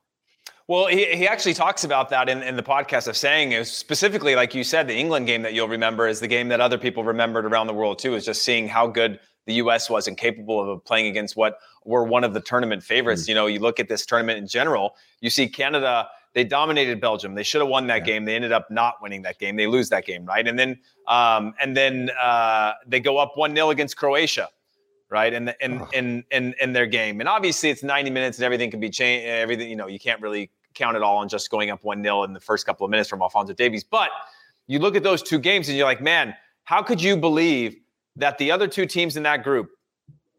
[0.68, 4.36] Well, he, he actually talks about that in, in the podcast of saying is specifically,
[4.36, 7.04] like you said, the England game that you'll remember is the game that other people
[7.04, 9.90] remembered around the world too, is just seeing how good the U.S.
[9.90, 13.28] was not capable of playing against what were one of the tournament favorites.
[13.28, 17.36] You know, you look at this tournament in general, you see Canada, they dominated Belgium.
[17.36, 18.26] They should have won that game.
[18.26, 19.56] They ended up not winning that game.
[19.56, 20.48] They lose that game, right?
[20.48, 24.50] And then um, and then uh, they go up 1-0 against Croatia
[25.10, 25.34] right?
[25.34, 27.20] And in in in in their game.
[27.20, 29.28] And obviously it's 90 minutes and everything can be changed.
[29.28, 32.34] Everything, you know, you can't really count it all on just going up 1-0 in
[32.34, 33.84] the first couple of minutes from Alfonso Davies.
[33.84, 34.10] But
[34.68, 37.78] you look at those two games and you're like, man, how could you believe
[38.16, 39.70] that the other two teams in that group,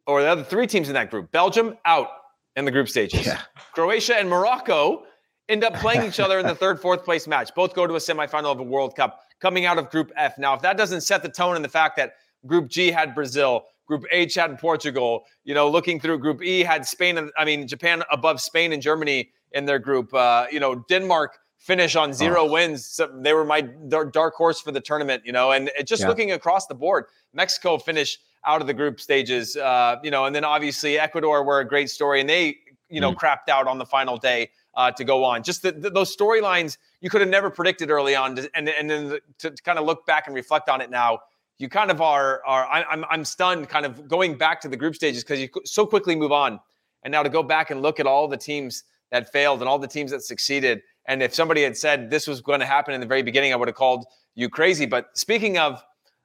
[0.07, 2.09] or the other three teams in that group, Belgium out
[2.57, 3.41] in the group stages, Yeah.
[3.73, 5.05] Croatia and Morocco
[5.49, 7.55] end up playing each other in the third, fourth place match.
[7.55, 10.39] Both go to a semifinal of a World Cup coming out of Group F.
[10.39, 12.15] Now, if that doesn't set the tone in the fact that
[12.47, 16.87] Group G had Brazil, Group H had Portugal, you know, looking through Group E had
[16.87, 20.13] Spain and I mean Japan above Spain and Germany in their group.
[20.15, 22.87] Uh, you know, Denmark finish on zero wins.
[22.87, 26.09] So they were my dark horse for the tournament, you know, and just Yeah.
[26.09, 30.33] looking across the board, Mexico finish out of the group stages, uh, you know, and
[30.35, 32.57] then obviously Ecuador were a great story and they,
[32.89, 35.43] you know, crapped out on the final day uh, to go on.
[35.43, 38.89] Just the, the, those storylines you could have never predicted early on, to- and and
[38.89, 41.19] then to, to kind of look back and reflect on it now.
[41.59, 44.77] You kind of are are I, I'm I'm stunned, kind of going back to the
[44.77, 46.61] group stages because you so quickly move on,
[47.03, 49.79] and now to go back and look at all the teams that failed and all
[49.81, 50.83] the teams that succeeded.
[51.09, 53.57] And if somebody had said this was going to happen in the very beginning, I
[53.57, 54.87] would have called you crazy.
[54.87, 55.83] But speaking of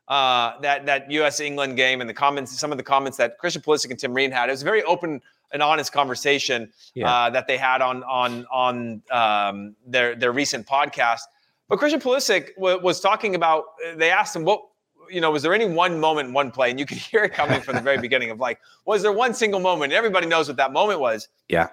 [0.08, 1.40] uh, that that U.S.
[1.40, 4.32] England game and the comments, some of the comments that Christian Pulisic and Tim Ream
[4.32, 5.22] had, it was a very open
[5.54, 7.14] and honest conversation Yeah.
[7.14, 11.22] uh, that they had on on on um, their their recent podcast.
[11.70, 13.66] But Christian Pulisic w- was talking about.
[13.96, 14.62] They asked him what
[15.10, 15.32] you know.
[15.32, 17.82] Was there any one moment, one play, and you could hear it coming from the
[17.82, 19.94] very beginning of like, was there one single moment?
[19.94, 21.30] And everybody knows what that moment was.
[21.48, 21.70] Yeah.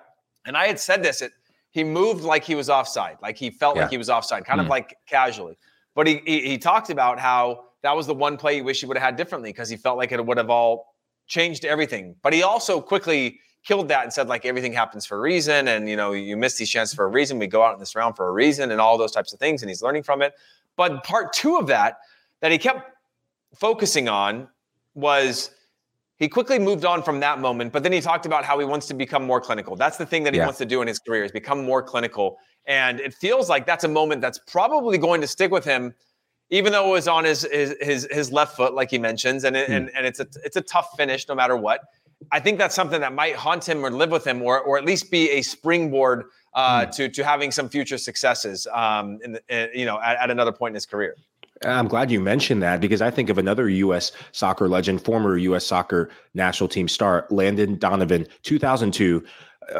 [0.46, 1.22] And I had said this.
[1.22, 1.32] It
[1.70, 3.82] he moved like he was offside, like he felt Yeah.
[3.82, 4.70] like he was offside, kind of Mm.
[4.70, 5.56] like casually.
[5.94, 8.86] But he, he, he talked about how that was the one play he wished he
[8.86, 10.94] would have had differently because he felt like it would have all
[11.26, 12.16] changed everything.
[12.22, 15.88] But he also quickly killed that and said like everything happens for a reason, and
[15.88, 17.38] you know you miss these chances for a reason.
[17.38, 19.62] We go out in this round for a reason, and all those types of things.
[19.62, 20.34] And he's learning from it.
[20.76, 21.98] But part two of that
[22.40, 22.92] that he kept
[23.56, 24.48] focusing on
[24.94, 25.50] was
[26.18, 28.86] he quickly moved on from that moment, but then he talked about how he wants
[28.88, 29.76] to become more clinical.
[29.76, 30.46] That's the thing that he yeah.
[30.46, 32.38] wants to do in his career is become more clinical.
[32.66, 35.94] And it feels like that's a moment that's probably going to stick with him,
[36.50, 39.56] even though it was on his his his, his left foot, like he mentions, and
[39.56, 39.76] it, mm.
[39.76, 41.80] and and it's a it's a tough finish no matter what.
[42.32, 44.84] I think that's something that might haunt him or live with him, or or at
[44.84, 46.90] least be a springboard uh, mm.
[46.96, 50.52] to to having some future successes, um, in, the, in you know, at, at another
[50.52, 51.14] point in his career.
[51.64, 54.12] I'm glad you mentioned that because I think of another U.S.
[54.32, 55.66] soccer legend, former U.S.
[55.66, 59.24] soccer national team star, Landon Donovan, 2002,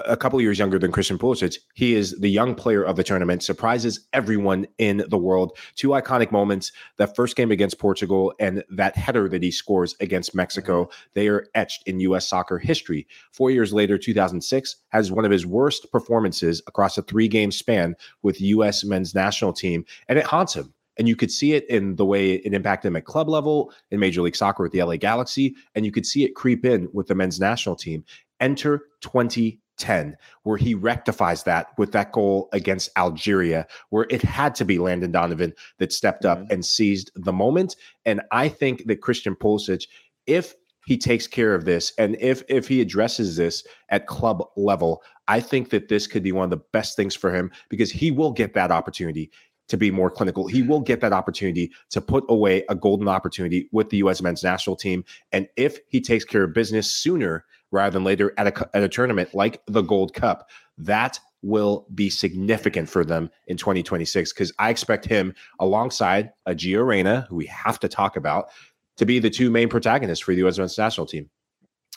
[0.05, 1.59] a couple years younger than Christian Pulisic.
[1.75, 5.57] He is the young player of the tournament, surprises everyone in the world.
[5.77, 10.35] Two iconic moments that first game against Portugal and that header that he scores against
[10.35, 10.85] Mexico.
[10.85, 11.11] Mm-hmm.
[11.15, 12.29] They are etched in U.S.
[12.29, 13.07] soccer history.
[13.33, 17.95] Four years later, 2006, has one of his worst performances across a three game span
[18.23, 18.85] with U.S.
[18.85, 22.35] men's national team, and it haunts him and you could see it in the way
[22.35, 25.55] it impacted him at club level in Major League Soccer with the LA Galaxy.
[25.75, 28.05] And you could see it creep in with the men's national team.
[28.41, 34.65] Enter 2010, where he rectifies that with that goal against Algeria, where it had to
[34.65, 36.53] be Landon Donovan that stepped up mm-hmm.
[36.53, 37.77] and seized the moment.
[38.05, 39.87] And I think that Christian Pulisic,
[40.27, 40.55] if
[40.89, 45.39] he takes care of this and if if he addresses this at club level i
[45.39, 48.33] think that this could be one of the best things for him because he will
[48.33, 49.31] get that opportunity
[49.69, 50.47] to be more clinical.
[50.47, 54.21] He will get that opportunity to put away a golden opportunity with the U.S.
[54.21, 55.05] men's national team.
[55.33, 58.89] And if he takes care of business sooner rather than later at a, at a
[58.89, 64.71] tournament like the Gold Cup, that will be significant for them in 2026 because I
[64.71, 68.49] expect him alongside a Gio Reyna, who we have to talk about,
[68.97, 70.59] to be the two main protagonists for the U.S.
[70.59, 71.31] men's national team.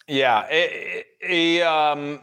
[0.08, 2.20] Yeah, it, it, um,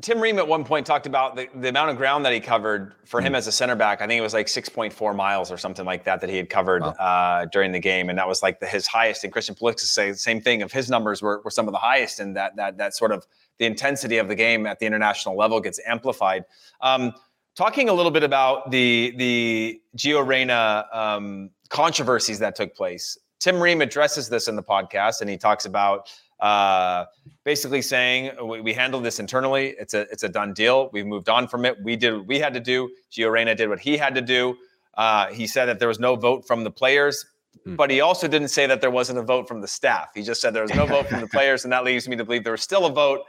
[0.00, 2.94] Tim Ream at one point talked about the, the amount of ground that he covered
[3.04, 3.36] for him mm.
[3.36, 4.00] as a center back.
[4.00, 6.82] I think it was like 6.4 miles or something like that that he had covered
[6.82, 6.90] wow.
[6.90, 9.24] uh, during the game, and that was like the, his highest.
[9.24, 10.62] And Christian Pulisic say the same thing.
[10.62, 13.26] Of his numbers were, were some of the highest, and that that that sort of
[13.58, 16.44] the intensity of the game at the international level gets amplified.
[16.80, 17.12] Um,
[17.56, 23.18] talking a little bit about the the Gio Reyna um, controversies that took place.
[23.40, 27.04] Tim Ream addresses this in the podcast, and he talks about uh,
[27.44, 29.74] basically saying we, we handled this internally.
[29.78, 30.90] It's a it's a done deal.
[30.92, 31.82] We've moved on from it.
[31.82, 32.90] We did what we had to do.
[33.12, 34.56] Gio Reyna did what he had to do.
[34.94, 37.24] Uh, he said that there was no vote from the players,
[37.64, 37.76] hmm.
[37.76, 40.08] but he also didn't say that there wasn't a vote from the staff.
[40.14, 42.24] He just said there was no vote from the players, and that leaves me to
[42.24, 43.20] believe there was still a vote,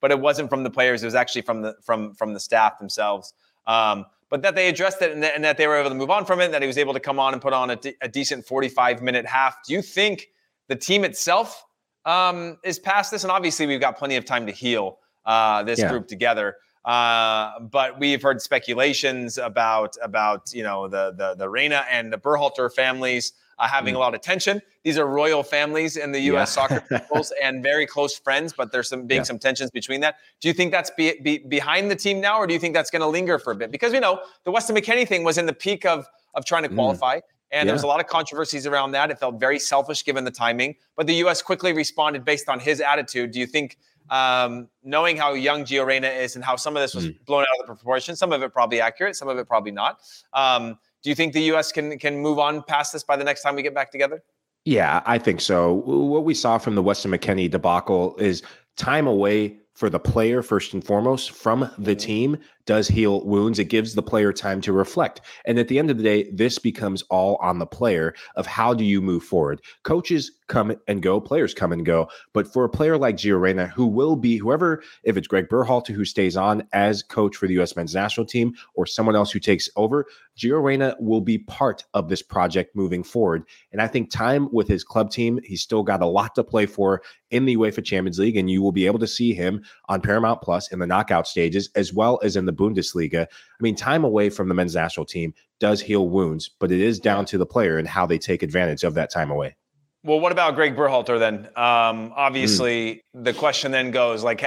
[0.00, 1.02] but it wasn't from the players.
[1.02, 3.34] It was actually from the from from the staff themselves.
[3.66, 6.24] Um, but that they addressed it and, and, that they were able to move on
[6.24, 6.50] from it.
[6.52, 9.02] That he was able to come on and put on a, de- a decent 45
[9.02, 9.56] minute half.
[9.66, 10.28] Do you think
[10.68, 11.64] the team itself
[12.08, 15.78] um, is past this, and obviously we've got plenty of time to heal uh, this
[15.78, 15.90] yeah.
[15.90, 16.56] group together.
[16.84, 22.16] Uh, but we've heard speculations about about you know the the the Reyna and the
[22.16, 23.98] Berhalter families uh, having mm.
[23.98, 24.62] a lot of tension.
[24.84, 26.56] These are royal families in the U.S.
[26.56, 26.68] Yeah.
[26.68, 29.24] soccer peoples and very close friends, but there's some being yeah.
[29.24, 30.16] some tensions between that.
[30.40, 32.90] Do you think that's be, be, behind the team now, or do you think that's
[32.90, 33.70] going to linger for a bit?
[33.70, 36.68] Because we know the Weston McKennie thing was in the peak of of trying to
[36.70, 36.74] mm.
[36.74, 37.18] qualify.
[37.18, 37.22] Mm.
[37.50, 37.64] And yeah.
[37.64, 39.10] there was a lot of controversies around that.
[39.10, 40.76] It felt very selfish given the timing.
[40.96, 41.42] But the U.S.
[41.42, 43.30] quickly responded based on his attitude.
[43.30, 43.78] Do you think,
[44.10, 47.24] um, knowing how young Gio Reyna is and how some of this was mm.
[47.24, 50.00] blown out of the proportion, some of it probably accurate, some of it probably not.
[50.32, 51.72] Um, do you think the U.S.
[51.72, 54.22] can can move on past this by the next time we get back together?
[54.64, 55.74] Yeah, I think so.
[55.74, 58.42] What we saw from the Weston McKennie debacle is
[58.76, 61.98] time away for the player first and foremost from the mm-hmm.
[61.98, 63.58] team does heal wounds.
[63.58, 65.22] It gives the player time to reflect.
[65.46, 68.74] And at the end of the day, this becomes all on the player of how
[68.74, 69.62] do you move forward.
[69.84, 72.08] Coaches come and go, players come and go.
[72.34, 75.94] But for a player like Gio Reyna, who will be whoever, if it's Greg Berhalter
[75.94, 77.74] who stays on as coach for the U.S.
[77.74, 82.08] men's national team or someone else who takes over, Gio Reyna will be part of
[82.08, 83.44] this project moving forward.
[83.72, 86.66] And I think time with his club team, he's still got a lot to play
[86.66, 88.36] for in the UEFA Champions League.
[88.36, 91.70] And you will be able to see him on Paramount Plus in the knockout stages,
[91.74, 93.22] as well as in the Bundesliga.
[93.24, 96.98] I mean, time away from the men's national team does heal wounds, but it is
[97.00, 99.56] down to the player and how they take advantage of that time away.
[100.04, 101.46] Well, what about Greg Berhalter then?
[101.56, 103.24] Um, obviously, mm.
[103.24, 104.44] the question then goes like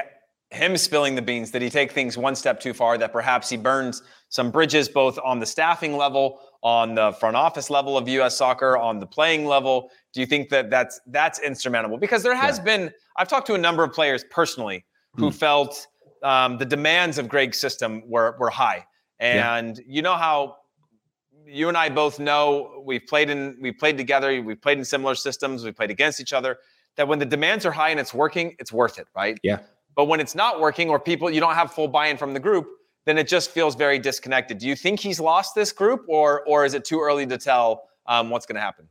[0.52, 1.52] him spilling the beans.
[1.52, 2.98] Did he take things one step too far?
[2.98, 7.70] That perhaps he burns some bridges both on the staffing level, on the front office
[7.70, 8.38] level of U.S.
[8.38, 9.92] Soccer, on the playing level.
[10.14, 11.98] Do you think that that's that's insurmountable?
[11.98, 12.64] Because there has yeah.
[12.64, 12.92] been.
[13.18, 14.86] I've talked to a number of players personally
[15.16, 15.34] who mm.
[15.34, 15.88] felt
[16.24, 18.86] um, the demands of Greg's system were were high,
[19.20, 19.84] and yeah.
[19.88, 20.58] you know how
[21.46, 25.16] you and I both know we've played in we've played together, we've played in similar
[25.16, 26.58] systems, we've played against each other.
[26.98, 29.40] That when the demands are high and it's working, it's worth it, right?
[29.44, 29.60] Yeah.
[29.96, 32.68] But when it's not working or people you don't have full buy-in from the group,
[33.06, 34.58] then it just feels very disconnected.
[34.58, 37.84] Do you think he's lost this group, or or is it too early to tell
[38.08, 38.88] um, what's going to happen?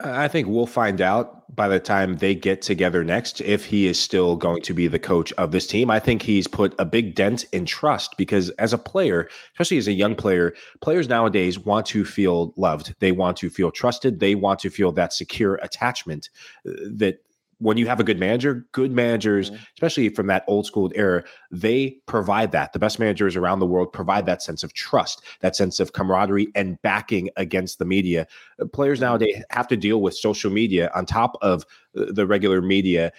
[0.00, 3.98] I think we'll find out by the time they get together next if he is
[3.98, 5.88] still going to be the coach of this team.
[5.88, 9.86] I think he's put a big dent in trust because as a player, especially as
[9.86, 12.94] a young player, players nowadays want to feel loved.
[12.98, 14.18] They want to feel trusted.
[14.18, 16.28] They want to feel that secure attachment
[16.68, 17.18] uh, that
[17.64, 19.62] when you have a good manager, good managers, mm-hmm.
[19.74, 22.74] especially from that old school era, they provide that.
[22.74, 26.48] The best managers around the world provide that sense of trust, that sense of camaraderie
[26.54, 28.26] and backing against the media.
[28.60, 29.06] Uh, players mm-hmm.
[29.06, 31.64] nowadays have to deal with social media on top of
[31.96, 33.10] uh, the regular media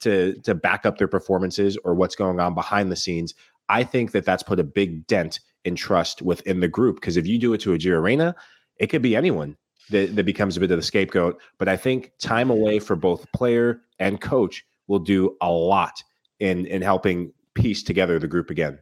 [0.00, 3.34] to to back up their performances or what's going on behind the scenes.
[3.68, 7.28] I think that that's put a big dent in trust within the group because if
[7.28, 8.34] you do it to a Gio Reyna,
[8.78, 9.56] it could be anyone
[9.90, 11.40] that, that becomes a bit of the scapegoat.
[11.58, 16.02] But I think time away for both player and coach will do a lot
[16.40, 18.78] in in helping piece together the group again.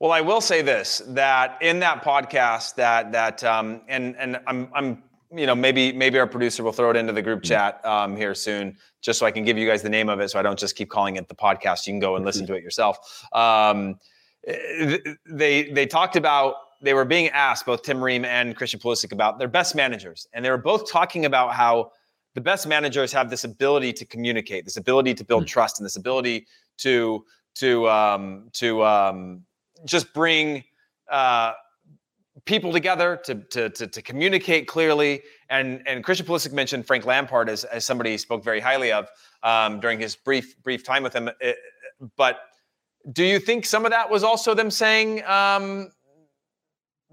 [0.00, 4.68] Well, I will say this: that in that podcast, that that um, and and I'm
[4.74, 5.02] I'm
[5.34, 7.48] you know maybe maybe our producer will throw it into the group mm-hmm.
[7.48, 10.30] chat um, here soon, just so I can give you guys the name of it,
[10.30, 11.86] so I don't just keep calling it the podcast.
[11.86, 12.54] You can go and listen mm-hmm.
[12.54, 13.26] to it yourself.
[13.32, 13.98] Um,
[14.46, 19.12] eh, they they talked about they were being asked both Tim Ream and Christian Pulisic
[19.12, 21.92] about their best managers, and they were both talking about how
[22.34, 25.48] the best managers have this ability to communicate, this ability to build mm-hmm.
[25.48, 26.46] trust, and this ability
[26.78, 27.24] to
[27.56, 29.42] to um, to um,
[29.84, 30.62] just bring
[31.10, 31.52] uh,
[32.44, 35.22] people together to, to, to to communicate clearly.
[35.50, 39.08] And and Christian Pulisic mentioned Frank Lampard as as somebody he spoke very highly of
[39.42, 41.28] um, during his brief brief time with him.
[41.40, 41.56] It,
[42.16, 42.40] but
[43.12, 45.24] do you think some of that was also them saying?
[45.24, 45.90] Um,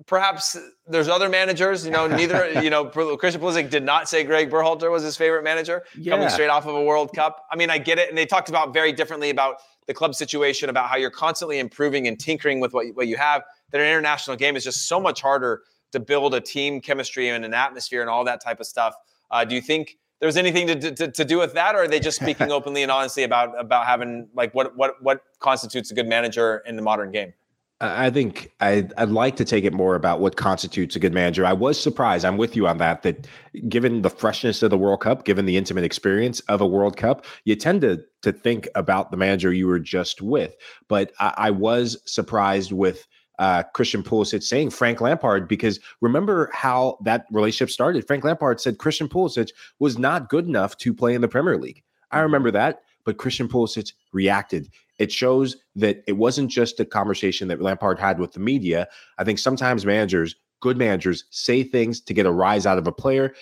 [0.06, 1.86] perhaps there's other managers.
[1.86, 2.62] You know, neither.
[2.62, 6.14] you know, Christian Pulisic did not say Greg Berhalter was his favorite manager yeah.
[6.14, 7.46] coming straight off of a World Cup.
[7.52, 10.70] I mean, I get it, and they talked about very differently about the club situation,
[10.70, 13.44] about how you're constantly improving and tinkering with what what you have.
[13.72, 17.46] That an international game is just so much harder to build a team chemistry and
[17.46, 18.96] an atmosphere and all that type of stuff.
[19.32, 19.98] Uh, do you think?
[20.22, 22.92] There's anything to, to, to do with that, or are they just speaking openly and
[22.92, 27.12] honestly about about having like what what what constitutes a good manager in the modern
[27.12, 27.34] game?
[27.82, 31.46] I think I'd, I'd, like to take it more about what constitutes a good manager.
[31.46, 32.24] I was surprised.
[32.24, 33.04] I'm with you on that.
[33.04, 33.28] That
[33.68, 37.26] given the freshness of the World Cup, given the intimate experience of a World Cup,
[37.44, 40.56] you tend to to think about the manager you were just with.
[40.88, 43.06] But I, I was surprised with
[43.40, 48.08] uh, Christian Pulisic saying Frank Lampard because remember how that relationship started.
[48.08, 49.50] Frank Lampard said Christian Pulisic
[49.80, 51.84] was not good enough to play in the Premier League.
[52.10, 54.70] I remember that but Christian Pulisic reacted.
[54.98, 58.88] It shows that it wasn't just a conversation that Lampard had with the media.
[59.18, 62.92] I think sometimes managers, good managers, say things to get a rise out of a
[62.92, 63.34] player.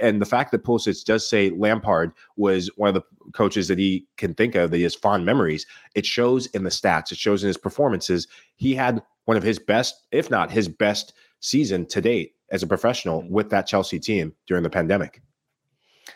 [0.00, 3.02] And the fact that Pulisic does say Lampard was one of the
[3.32, 6.70] coaches that he can think of that he has fond memories, it shows in the
[6.70, 8.26] stats, it shows in his performances.
[8.56, 12.66] He had one of his best, if not his best season to date as a
[12.66, 13.34] professional mm-hmm.
[13.34, 15.20] with that Chelsea team during the pandemic.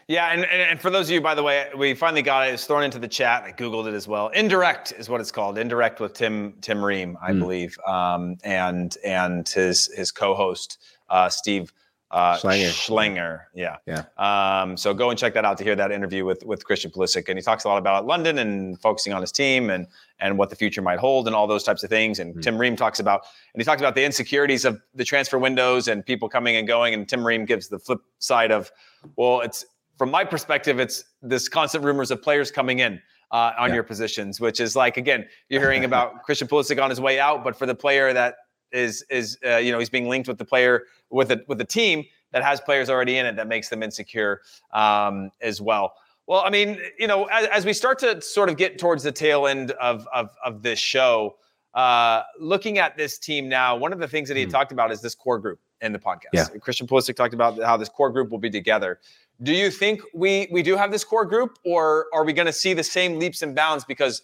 [0.08, 2.54] Yeah, and, and for those of you, by the way, we finally got it.
[2.54, 3.42] It's thrown into the chat.
[3.42, 4.28] I googled it as well.
[4.28, 5.58] Indirect is what it's called.
[5.58, 7.40] Indirect with Tim Tim Ream, I mm.
[7.40, 10.78] believe, um, and and his his co-host
[11.08, 11.72] uh, Steve
[12.10, 12.36] uh.
[12.36, 13.42] Schlanger.
[13.52, 13.76] Yeah.
[13.86, 14.04] Yeah.
[14.16, 17.28] Um, so go and check that out to hear that interview with with Christian Pulisic,
[17.28, 19.86] and he talks a lot about London and focusing on his team and
[20.20, 22.20] and what the future might hold and all those types of things.
[22.20, 22.42] And mm.
[22.42, 26.06] Tim Ream talks about and he talks about the insecurities of the transfer windows and
[26.06, 26.94] people coming and going.
[26.94, 28.70] And Tim Ream gives the flip side of,
[29.16, 29.64] well, it's
[29.96, 33.76] from my perspective, it's this constant rumors of players coming in uh, on yeah.
[33.76, 37.44] your positions, which is like again, you're hearing about Christian Pulisic on his way out,
[37.44, 38.36] but for the player that
[38.72, 41.64] is is uh, you know he's being linked with the player with a with a
[41.64, 44.40] team that has players already in it that makes them insecure
[44.72, 45.94] um, as well.
[46.26, 49.12] Well, I mean, you know, as, as, we start to sort of get towards the
[49.12, 51.36] tail end of of, of this show,
[51.74, 54.50] uh, looking at this team now, one of the things that he mm.
[54.50, 56.30] talked about is this core group in the podcast.
[56.32, 56.46] Yeah.
[56.60, 58.98] Christian Pulisic talked about how this core group will be together.
[59.42, 62.52] Do you think we we do have this core group, or are we going to
[62.52, 63.84] see the same leaps and bounds?
[63.84, 64.22] Because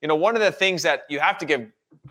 [0.00, 1.66] you know, one of the things that you have to give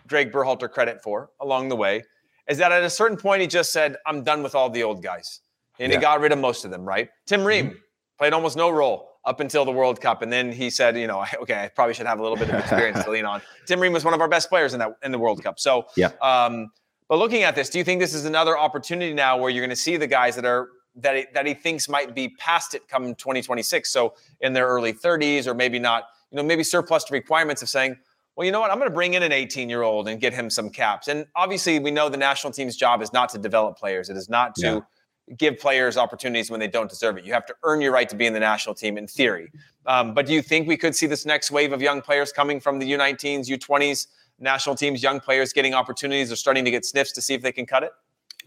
[0.08, 2.04] Greg Berhalter credit for along the way
[2.48, 5.02] is that at a certain point he just said, "I'm done with all the old
[5.02, 5.42] guys,"
[5.80, 5.98] and yeah.
[5.98, 6.86] he got rid of most of them.
[6.86, 7.10] Right?
[7.26, 7.78] Tim Ream mm-hmm.
[8.18, 11.26] played almost no role up until the World Cup, and then he said, "You know,
[11.42, 13.94] okay, I probably should have a little bit of experience to lean on." Tim Ream
[13.94, 15.60] was one of our best players in that in the World Cup.
[15.60, 16.12] So, yeah.
[16.22, 16.72] Um,
[17.08, 19.70] but looking at this, do you think this is another opportunity now where you're going
[19.70, 22.88] to see the guys that are that he, that he thinks might be past it
[22.88, 23.92] come 2026.
[23.92, 27.70] So in their early 30s, or maybe not, you know, maybe surplus to requirements of
[27.70, 27.98] saying,
[28.36, 28.72] well, you know what?
[28.72, 31.08] I'm going to bring in an 18 year old and get him some caps.
[31.08, 34.10] And obviously, we know the national team's job is not to develop players.
[34.10, 34.84] It is not to
[35.28, 35.36] yeah.
[35.38, 37.24] give players opportunities when they don't deserve it.
[37.24, 39.52] You have to earn your right to be in the national team in theory.
[39.86, 42.60] Um, but do you think we could see this next wave of young players coming
[42.60, 44.08] from the U19s, U20s,
[44.40, 47.54] national teams, young players getting opportunities or starting to get sniffs to see if they
[47.54, 47.92] can cut it?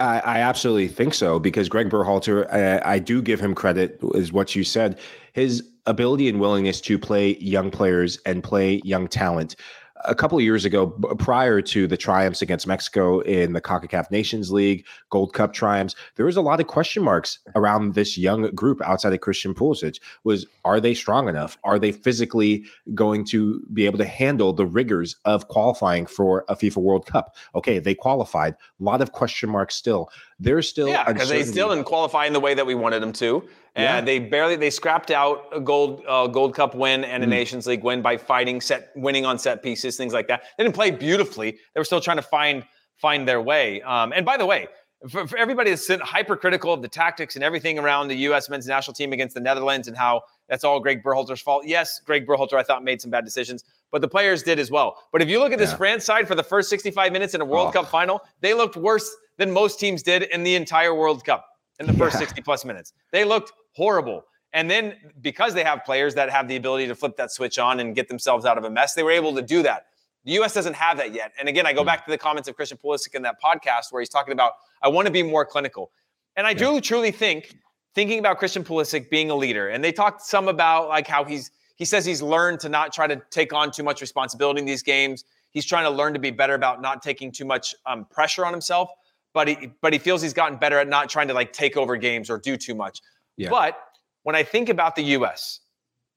[0.00, 4.32] I, I absolutely think so because Greg Berhalter, I, I do give him credit, is
[4.32, 4.98] what you said.
[5.32, 9.56] His ability and willingness to play young players and play young talent
[10.04, 10.88] a couple of years ago,
[11.18, 16.26] prior to the triumphs against Mexico in the CONCACAF Nations League, Gold Cup triumphs, there
[16.26, 20.00] was a lot of question marks around this young group outside of Christian Pulisic.
[20.24, 21.58] Was are they strong enough?
[21.64, 26.56] Are they physically going to be able to handle the rigors of qualifying for a
[26.56, 27.36] FIFA World Cup?
[27.54, 28.54] Okay, they qualified.
[28.54, 30.10] A lot of question marks still.
[30.40, 33.12] There's still yeah, because they still didn't qualify in the way that we wanted them
[33.14, 33.48] to.
[33.74, 34.00] And yeah.
[34.00, 37.30] they barely they scrapped out a gold uh, Gold Cup win and a mm.
[37.30, 40.42] Nations League win by fighting set winning on set pieces, things like that.
[40.56, 41.52] They didn't play beautifully.
[41.52, 42.64] They were still trying to find
[42.96, 43.82] find their way.
[43.82, 44.68] Um, and by the way,
[45.08, 48.48] for, for everybody that's hypercritical of the tactics and everything around the U.S.
[48.48, 51.64] men's national team against the Netherlands and how that's all Greg Berhalter's fault.
[51.66, 55.02] Yes, Greg Berhalter, I thought made some bad decisions, but the players did as well.
[55.12, 55.76] But if you look at this yeah.
[55.76, 57.72] France side for the first 65 minutes in a World oh.
[57.72, 61.46] Cup final, they looked worse than most teams did in the entire World Cup
[61.78, 62.20] in the first yeah.
[62.20, 62.92] 60 plus minutes.
[63.12, 64.24] They looked horrible.
[64.52, 67.80] And then because they have players that have the ability to flip that switch on
[67.80, 69.86] and get themselves out of a mess, they were able to do that.
[70.24, 70.52] The U.S.
[70.52, 71.32] doesn't have that yet.
[71.38, 71.86] And again, I go hmm.
[71.86, 74.88] back to the comments of Christian Pulisic in that podcast where he's talking about, I
[74.88, 75.90] want to be more clinical.
[76.36, 77.56] And I do truly think,
[77.94, 81.50] thinking about Christian Pulisic being a leader, and they talked some about like how he's,
[81.78, 84.82] he says he's learned to not try to take on too much responsibility in these
[84.82, 85.24] games.
[85.50, 88.52] He's trying to learn to be better about not taking too much um, pressure on
[88.52, 88.90] himself.
[89.32, 91.96] But he, but he feels he's gotten better at not trying to like take over
[91.96, 93.00] games or do too much.
[93.36, 93.50] Yeah.
[93.50, 93.78] But
[94.24, 95.60] when I think about the US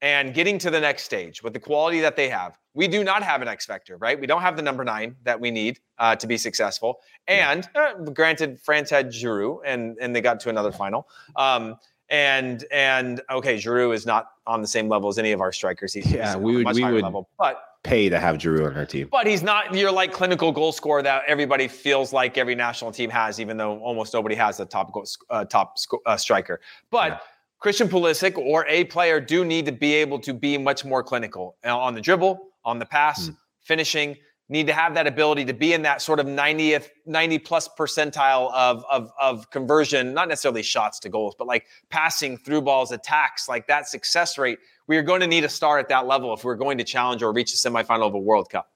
[0.00, 3.22] and getting to the next stage with the quality that they have, we do not
[3.22, 4.18] have an X factor, right?
[4.18, 6.98] We don't have the number nine that we need uh, to be successful.
[7.28, 11.06] And uh, granted, France had Giroud, and and they got to another final.
[11.36, 11.76] Um,
[12.12, 15.94] and and okay, Giroud is not on the same level as any of our strikers.
[15.94, 19.08] He's, yeah, we would we would level, but pay to have Giroud on our team.
[19.10, 23.08] But he's not your like clinical goal scorer that everybody feels like every national team
[23.10, 26.60] has, even though almost nobody has a top goal, uh, top uh, striker.
[26.90, 27.18] But yeah.
[27.58, 31.56] Christian Pulisic or a player do need to be able to be much more clinical
[31.64, 33.36] uh, on the dribble, on the pass, mm.
[33.62, 34.16] finishing.
[34.52, 38.52] Need to have that ability to be in that sort of 90th, 90 plus percentile
[38.52, 43.48] of, of, of conversion, not necessarily shots to goals, but like passing through balls, attacks,
[43.48, 44.58] like that success rate.
[44.88, 47.22] We are going to need a star at that level if we're going to challenge
[47.22, 48.70] or reach the semifinal of a World Cup.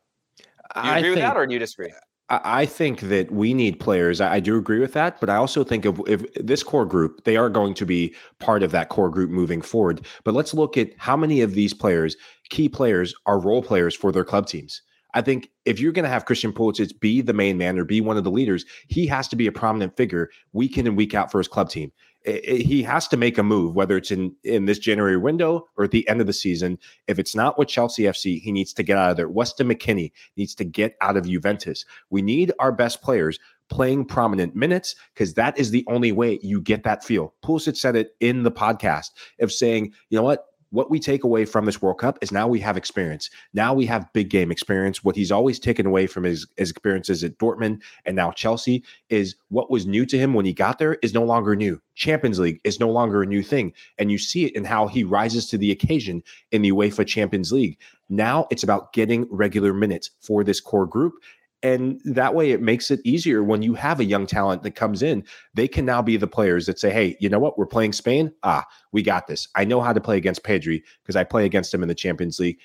[0.74, 1.92] Do you agree think, with that or do you disagree?
[2.30, 4.18] I think that we need players.
[4.22, 7.36] I do agree with that, but I also think of if this core group, they
[7.36, 10.06] are going to be part of that core group moving forward.
[10.24, 12.16] But let's look at how many of these players,
[12.48, 14.80] key players, are role players for their club teams.
[15.16, 18.00] I think if you're going to have Christian Pulisic be the main man or be
[18.00, 21.14] one of the leaders, he has to be a prominent figure week in and week
[21.14, 21.90] out for his club team
[22.26, 25.92] he has to make a move, whether it's in in this January window or at
[25.92, 26.78] the end of the season.
[27.06, 29.28] If it's not with Chelsea FC, he needs to get out of there.
[29.28, 31.84] Weston McKennie needs to get out of Juventus.
[32.10, 33.38] We need our best players
[33.68, 37.34] playing prominent minutes because that is the only way you get that feel.
[37.44, 39.10] Pulisic said it in the podcast
[39.40, 42.48] of saying, you know what, what we take away from this World Cup is now
[42.48, 43.30] we have experience.
[43.54, 45.04] Now we have big game experience.
[45.04, 49.36] What he's always taken away from his, his experiences at Dortmund and now Chelsea is
[49.48, 51.80] what was new to him when he got there is no longer new.
[51.94, 53.72] Champions League is no longer a new thing.
[53.98, 57.52] And you see it in how he rises to the occasion in the UEFA Champions
[57.52, 57.78] League.
[58.08, 61.14] Now it's about getting regular minutes for this core group.
[61.62, 65.02] And that way it makes it easier when you have a young talent that comes
[65.02, 65.24] in.
[65.54, 67.58] They can now be the players that say, hey, you know what?
[67.58, 68.30] We're playing Spain.
[68.42, 69.48] Ah, we got this.
[69.54, 72.38] I know how to play against Pedri because I play against him in the Champions
[72.38, 72.58] League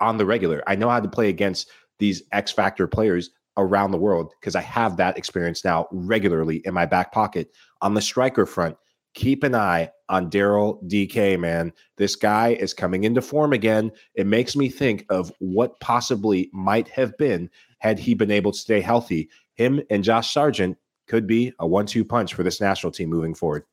[0.00, 0.62] on the regular.
[0.66, 4.62] I know how to play against these X Factor players around the world because I
[4.62, 7.52] have that experience now regularly in my back pocket.
[7.82, 8.76] On the striker front,
[9.14, 11.72] keep an eye on Daryl Dike man.
[11.96, 13.90] This guy is coming into form again.
[14.14, 17.50] It makes me think of what possibly might have been
[17.80, 19.28] had he been able to stay healthy.
[19.54, 20.78] Him and Josh Sargent
[21.08, 23.64] could be a one two punch for this national team moving forward.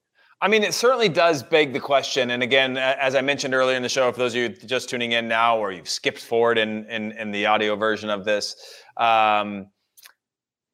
[0.41, 2.31] I mean, it certainly does beg the question.
[2.31, 5.13] And again, as I mentioned earlier in the show, for those of you just tuning
[5.13, 8.55] in now or you've skipped forward in, in, in the audio version of this,
[8.97, 9.67] um,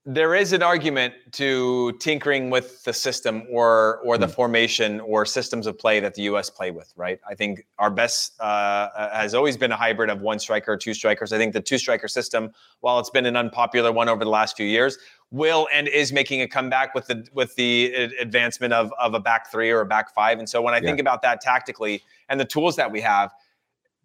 [0.05, 4.35] there is an argument to tinkering with the system or or the mm.
[4.35, 6.49] formation or systems of play that the U.S.
[6.49, 6.93] play with.
[6.97, 7.19] Right.
[7.27, 11.31] I think our best uh, has always been a hybrid of one striker, two strikers.
[11.31, 12.51] I think the two striker system,
[12.81, 14.97] while it's been an unpopular one over the last few years,
[15.31, 19.49] will and is making a comeback with the with the advancement of of a back
[19.49, 20.37] three or a back five.
[20.37, 20.87] And so when I yeah.
[20.87, 23.31] think about that tactically and the tools that we have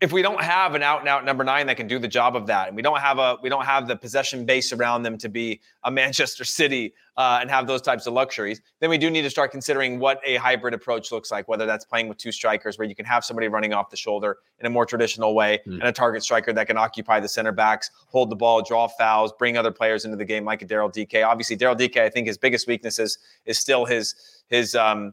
[0.01, 2.37] if we don't have an out and out number nine that can do the job
[2.37, 5.19] of that, and we don't have a we don't have the possession base around them
[5.19, 9.11] to be a Manchester City uh, and have those types of luxuries, then we do
[9.11, 11.49] need to start considering what a hybrid approach looks like.
[11.49, 14.39] Whether that's playing with two strikers, where you can have somebody running off the shoulder
[14.61, 15.75] in a more traditional way, mm.
[15.75, 19.33] and a target striker that can occupy the center backs, hold the ball, draw fouls,
[19.37, 21.25] bring other players into the game, like a Daryl Dike.
[21.25, 24.15] Obviously, Daryl Dike, I think his biggest weakness is is still his
[24.47, 25.13] his um,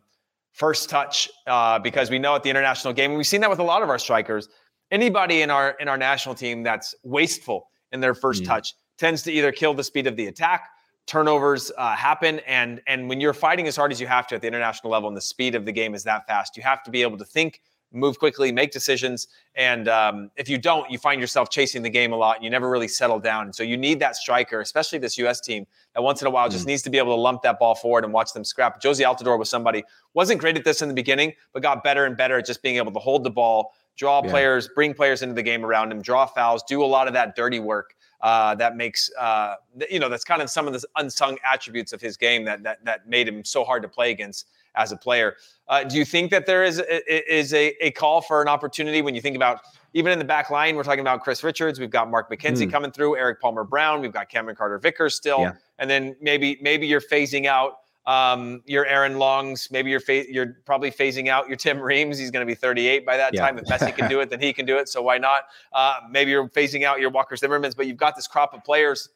[0.52, 3.60] first touch uh, because we know at the international game, and we've seen that with
[3.60, 4.48] a lot of our strikers
[4.92, 8.48] anybody in our in our national team that's wasteful in their first mm.
[8.48, 10.70] touch tends to either kill the speed of the attack
[11.08, 14.42] turnovers uh, happen and and when you're fighting as hard as you have to at
[14.42, 16.92] the international level and the speed of the game is that fast you have to
[16.92, 17.62] be able to think
[17.92, 22.12] move quickly make decisions and um, if you don't you find yourself chasing the game
[22.12, 24.98] a lot and you never really settle down and so you need that striker especially
[24.98, 26.70] this us team that once in a while just mm.
[26.70, 29.38] needs to be able to lump that ball forward and watch them scrap Jozy Altidore
[29.38, 29.84] was somebody
[30.14, 32.78] wasn't great at this in the beginning but got better and better at just being
[32.78, 34.30] able to hold the ball draw yeah.
[34.30, 37.36] players, bring players into the game around him, draw fouls, do a lot of that
[37.36, 37.96] dirty work.
[38.22, 39.56] Uh, that makes uh,
[39.90, 42.84] you know that's kind of some of the unsung attributes of his game that that
[42.84, 45.36] that made him so hard to play against as a player.
[45.68, 49.16] Uh, do you think that there is is a, a call for an opportunity when
[49.16, 49.60] you think about
[49.94, 50.76] even in the back line?
[50.76, 52.72] We're talking about Chris Richards, we've got Mark McKenzie mm.
[52.72, 55.54] coming through, Erik Palmer Brown, we've got Cameron Carter Vickers still, yeah.
[55.80, 60.58] and then maybe maybe you're phasing out um, your Aaron Longs, maybe you're fa- you're
[60.66, 62.18] probably phasing out your Tim Reams.
[62.18, 63.42] He's going to be 38 by that yeah.
[63.42, 63.58] time.
[63.58, 64.90] If Messi can do it, then he can do it.
[64.90, 65.44] So why not?
[65.74, 69.10] Uh, maybe you're phasing out your Walker Zimmermans, but you've got this crop of players,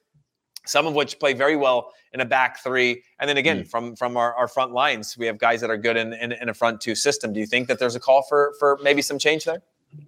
[0.66, 3.04] some of which play very well in a back three.
[3.20, 3.70] And then again, mm.
[3.70, 6.50] from from our, our front lines, we have guys that are good in, in, in
[6.50, 7.32] a front two system.
[7.32, 9.62] Do you think that there's a call for for maybe some change there?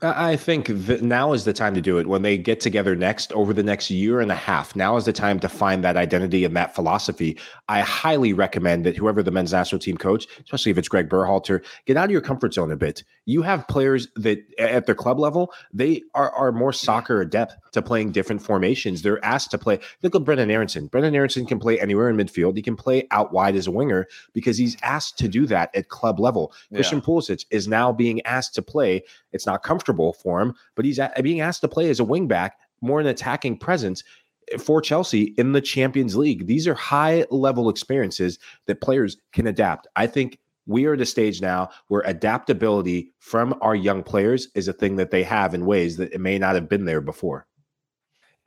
[0.03, 2.07] I think that now is the time to do it.
[2.07, 5.13] When they get together next over the next year and a half, now is the
[5.13, 7.37] time to find that identity and that philosophy.
[7.67, 11.63] I highly recommend that whoever the men's national team coach, especially if it's Greg Berhalter,
[11.85, 13.03] get out of your comfort zone a bit.
[13.25, 17.81] You have players that at their club level, they are, are more soccer adept to
[17.81, 19.01] playing different formations.
[19.01, 19.79] They're asked to play.
[20.03, 20.89] Look at Brenden Aaronson.
[20.89, 22.55] Brenden Aaronson can play anywhere in midfield.
[22.55, 25.89] He can play out wide as a winger because he's asked to do that at
[25.89, 26.53] club level.
[26.69, 26.77] Yeah.
[26.77, 29.03] Christian Pulisic is now being asked to play.
[29.33, 32.51] It's not comfortable for him, but he's being asked to play as a wingback,
[32.81, 34.03] more an attacking presence
[34.51, 36.47] eh, for Chelsea in the Champions League.
[36.47, 39.87] These are high level experiences that players can adapt.
[39.95, 44.67] I think we are at a stage now where adaptability from our young players is
[44.67, 47.47] a thing that they have in ways that it may not have been there before.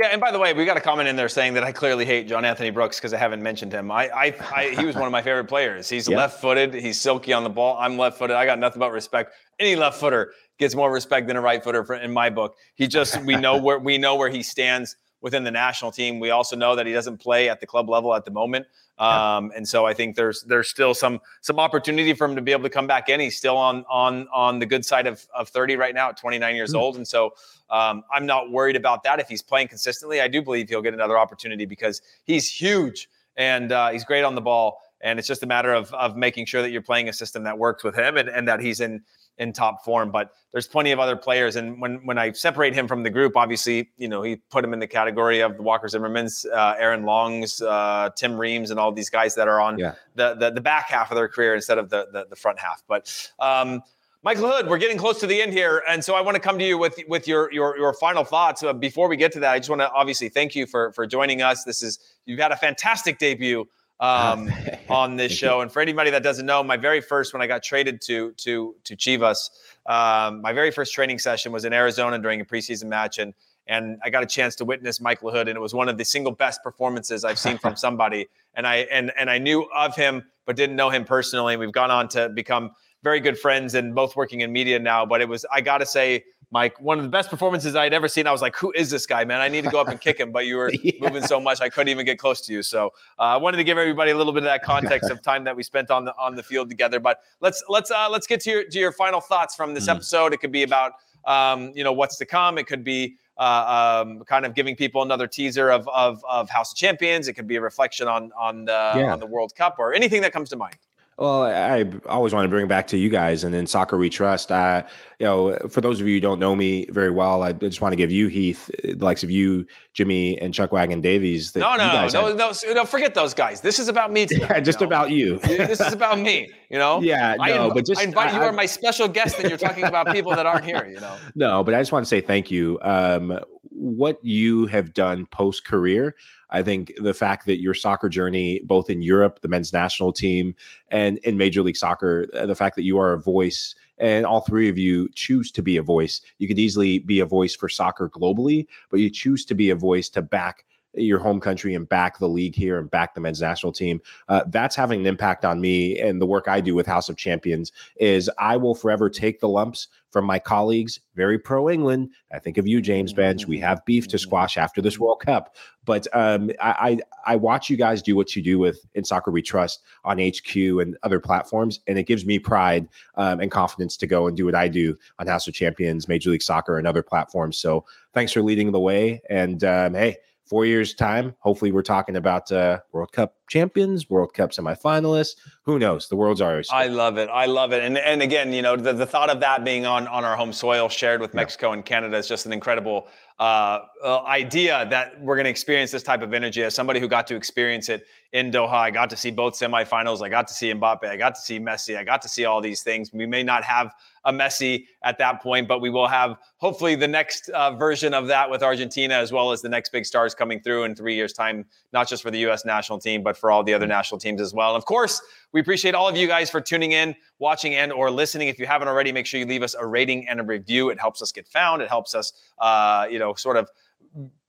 [0.00, 2.04] Yeah, and by the way, we got a comment in there saying that I clearly
[2.04, 3.92] hate John Anthony Brooks because I haven't mentioned him.
[3.92, 5.88] I, I, I, he was one of my favorite players.
[5.88, 6.16] He's yeah.
[6.16, 6.74] left-footed.
[6.74, 7.76] He's silky on the ball.
[7.78, 8.34] I'm left-footed.
[8.34, 9.34] I got nothing but respect.
[9.60, 12.56] Any left footer gets more respect than a right footer in my book.
[12.74, 16.20] He just we know where we know where he stands within the national team.
[16.20, 18.66] We also know that he doesn't play at the club level at the moment.
[18.98, 22.52] Um, and so I think there's there's still some some opportunity for him to be
[22.52, 23.18] able to come back in.
[23.20, 26.54] He's still on on on the good side of, of 30 right now at 29
[26.54, 26.78] years mm-hmm.
[26.78, 26.96] old.
[26.96, 27.34] And so
[27.70, 29.18] um, I'm not worried about that.
[29.18, 33.72] If he's playing consistently, I do believe he'll get another opportunity because he's huge and
[33.72, 34.80] uh, he's great on the ball.
[35.00, 37.58] And it's just a matter of of making sure that you're playing a system that
[37.58, 39.02] works with him and, and that he's in
[39.38, 40.10] in top form.
[40.10, 43.36] But there's plenty of other players, and when when I separate him from the group,
[43.36, 47.04] obviously, you know, he put him in the category of the Walker Zimmermans, uh, Aaron
[47.04, 49.94] Longs, uh, Tim Reams, and all these guys that are on yeah.
[50.14, 52.82] the, the, the back half of their career instead of the the, the front half.
[52.86, 53.82] But um,
[54.24, 56.58] Mike Lahoud, we're getting close to the end here, and so I want to come
[56.58, 58.62] to you with with your your your final thoughts.
[58.62, 61.06] Uh, before we get to that, I just want to obviously thank you for for
[61.06, 61.64] joining us.
[61.64, 63.66] This is you've had a fantastic debut
[64.00, 64.50] um,
[64.88, 65.60] on this show.
[65.60, 68.74] And for anybody that doesn't know, my very first when I got traded to to
[68.84, 69.50] to Chivas,
[69.86, 73.34] um, my very first training session was in Arizona during a preseason match, and
[73.66, 76.04] and I got a chance to witness Mike Lahoud, and it was one of the
[76.04, 78.28] single best performances I've seen from somebody.
[78.54, 81.54] And I and and I knew of him, but didn't know him personally.
[81.54, 82.72] And we've gone on to become
[83.02, 85.04] very good friends and both working in media now.
[85.06, 87.92] But it was I got to say Mike, one of the best performances I had
[87.92, 88.26] ever seen.
[88.26, 89.40] I was like, who is this guy, man?
[89.40, 90.32] I need to go up and kick him.
[90.32, 90.92] But you were yeah.
[91.00, 92.62] moving so much, I couldn't even get close to you.
[92.62, 95.44] So uh, I wanted to give everybody a little bit of that context of time
[95.44, 97.00] that we spent on the on the field together.
[97.00, 99.94] But let's let's uh, let's get to your to your final thoughts from this mm.
[99.94, 100.32] episode.
[100.32, 100.92] It could be about
[101.26, 102.58] um, you know what's to come.
[102.58, 106.72] It could be uh, um, kind of giving people another teaser of, of, of House
[106.72, 107.26] of Champions.
[107.28, 109.12] It could be a reflection on on the yeah.
[109.12, 110.76] on the World Cup or anything that comes to mind.
[111.16, 114.50] Well, I always want to bring back to you guys, and then Soccer We Trust.
[114.50, 114.84] I,
[115.20, 117.92] you know, for those of you who don't know me very well, I just want
[117.92, 121.54] to give you Heath, the likes of you, Jimmy, and Chuck Wagon Davies.
[121.54, 123.60] No, no, no, no, no, forget those guys.
[123.60, 124.26] This is about me.
[124.26, 124.88] Today, yeah, just you know?
[124.88, 125.38] about you.
[125.38, 126.50] this is about me.
[126.68, 127.00] You know.
[127.04, 129.48] Yeah, I no, inv- but just I invite I, you are my special guest, and
[129.48, 130.86] you're talking about people that aren't here.
[130.86, 131.16] You know.
[131.34, 132.78] No, but I just want to say thank you.
[132.82, 133.38] Um,
[133.70, 136.14] what you have done post career
[136.54, 140.54] I think the fact that your soccer journey, both in Europe, the men's national team,
[140.88, 144.40] and in Major League Soccer, uh, the fact that you are a voice and all
[144.40, 146.20] three of you choose to be a voice.
[146.38, 149.74] You could easily be a voice for soccer globally, but you choose to be a
[149.74, 150.64] voice to back
[150.96, 154.00] your home country and back the league here and back the men's national team.
[154.28, 157.16] Uh, that's having an impact on me and the work I do with House of
[157.16, 162.08] Champions is I will forever take the lumps from my colleagues, very pro England.
[162.32, 163.46] I think of you, James Benge.
[163.46, 167.68] We have beef to squash after this World Cup, but um, I, I, I watch
[167.68, 171.18] you guys do what you do with in soccer we trust on HQ and other
[171.18, 174.68] platforms, and it gives me pride um, and confidence to go and do what I
[174.68, 177.58] do on House of Champions, Major League Soccer, and other platforms.
[177.58, 182.16] So thanks for leading the way, and um, hey four years time hopefully we're talking
[182.16, 187.18] about uh, world cup champions world cup semifinalists who knows the world's ours i love
[187.18, 189.86] it i love it and and again you know the, the thought of that being
[189.86, 191.74] on on our home soil shared with mexico yeah.
[191.74, 193.08] and canada is just an incredible
[193.40, 197.08] uh, uh, idea that we're going to experience this type of energy as somebody who
[197.08, 198.74] got to experience it in Doha.
[198.74, 200.22] I got to see both semifinals.
[200.22, 201.04] I got to see Mbappe.
[201.04, 201.96] I got to see Messi.
[201.96, 203.12] I got to see all these things.
[203.12, 203.92] We may not have
[204.24, 208.28] a Messi at that point, but we will have hopefully the next uh, version of
[208.28, 211.32] that with Argentina, as well as the next big stars coming through in three years'
[211.32, 212.64] time, not just for the U.S.
[212.64, 214.70] national team, but for all the other national teams as well.
[214.74, 215.20] And of course,
[215.52, 218.48] we appreciate all of you guys for tuning in, watching, and or listening.
[218.48, 220.90] If you haven't already, make sure you leave us a rating and a review.
[220.90, 221.82] It helps us get found.
[221.82, 223.70] It helps us, uh, you know, sort of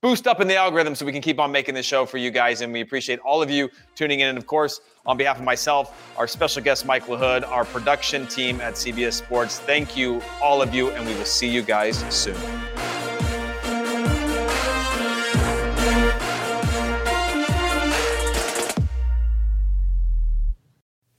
[0.02, 2.30] boost up in the algorithm so we can keep on making this show for you
[2.30, 2.62] guys.
[2.62, 4.28] And we appreciate all of you tuning in.
[4.28, 8.62] And of course, on behalf of myself, our special guest, Mike Lahoud, our production team
[8.62, 12.36] at CBS Sports, thank you, all of you, and we will see you guys soon.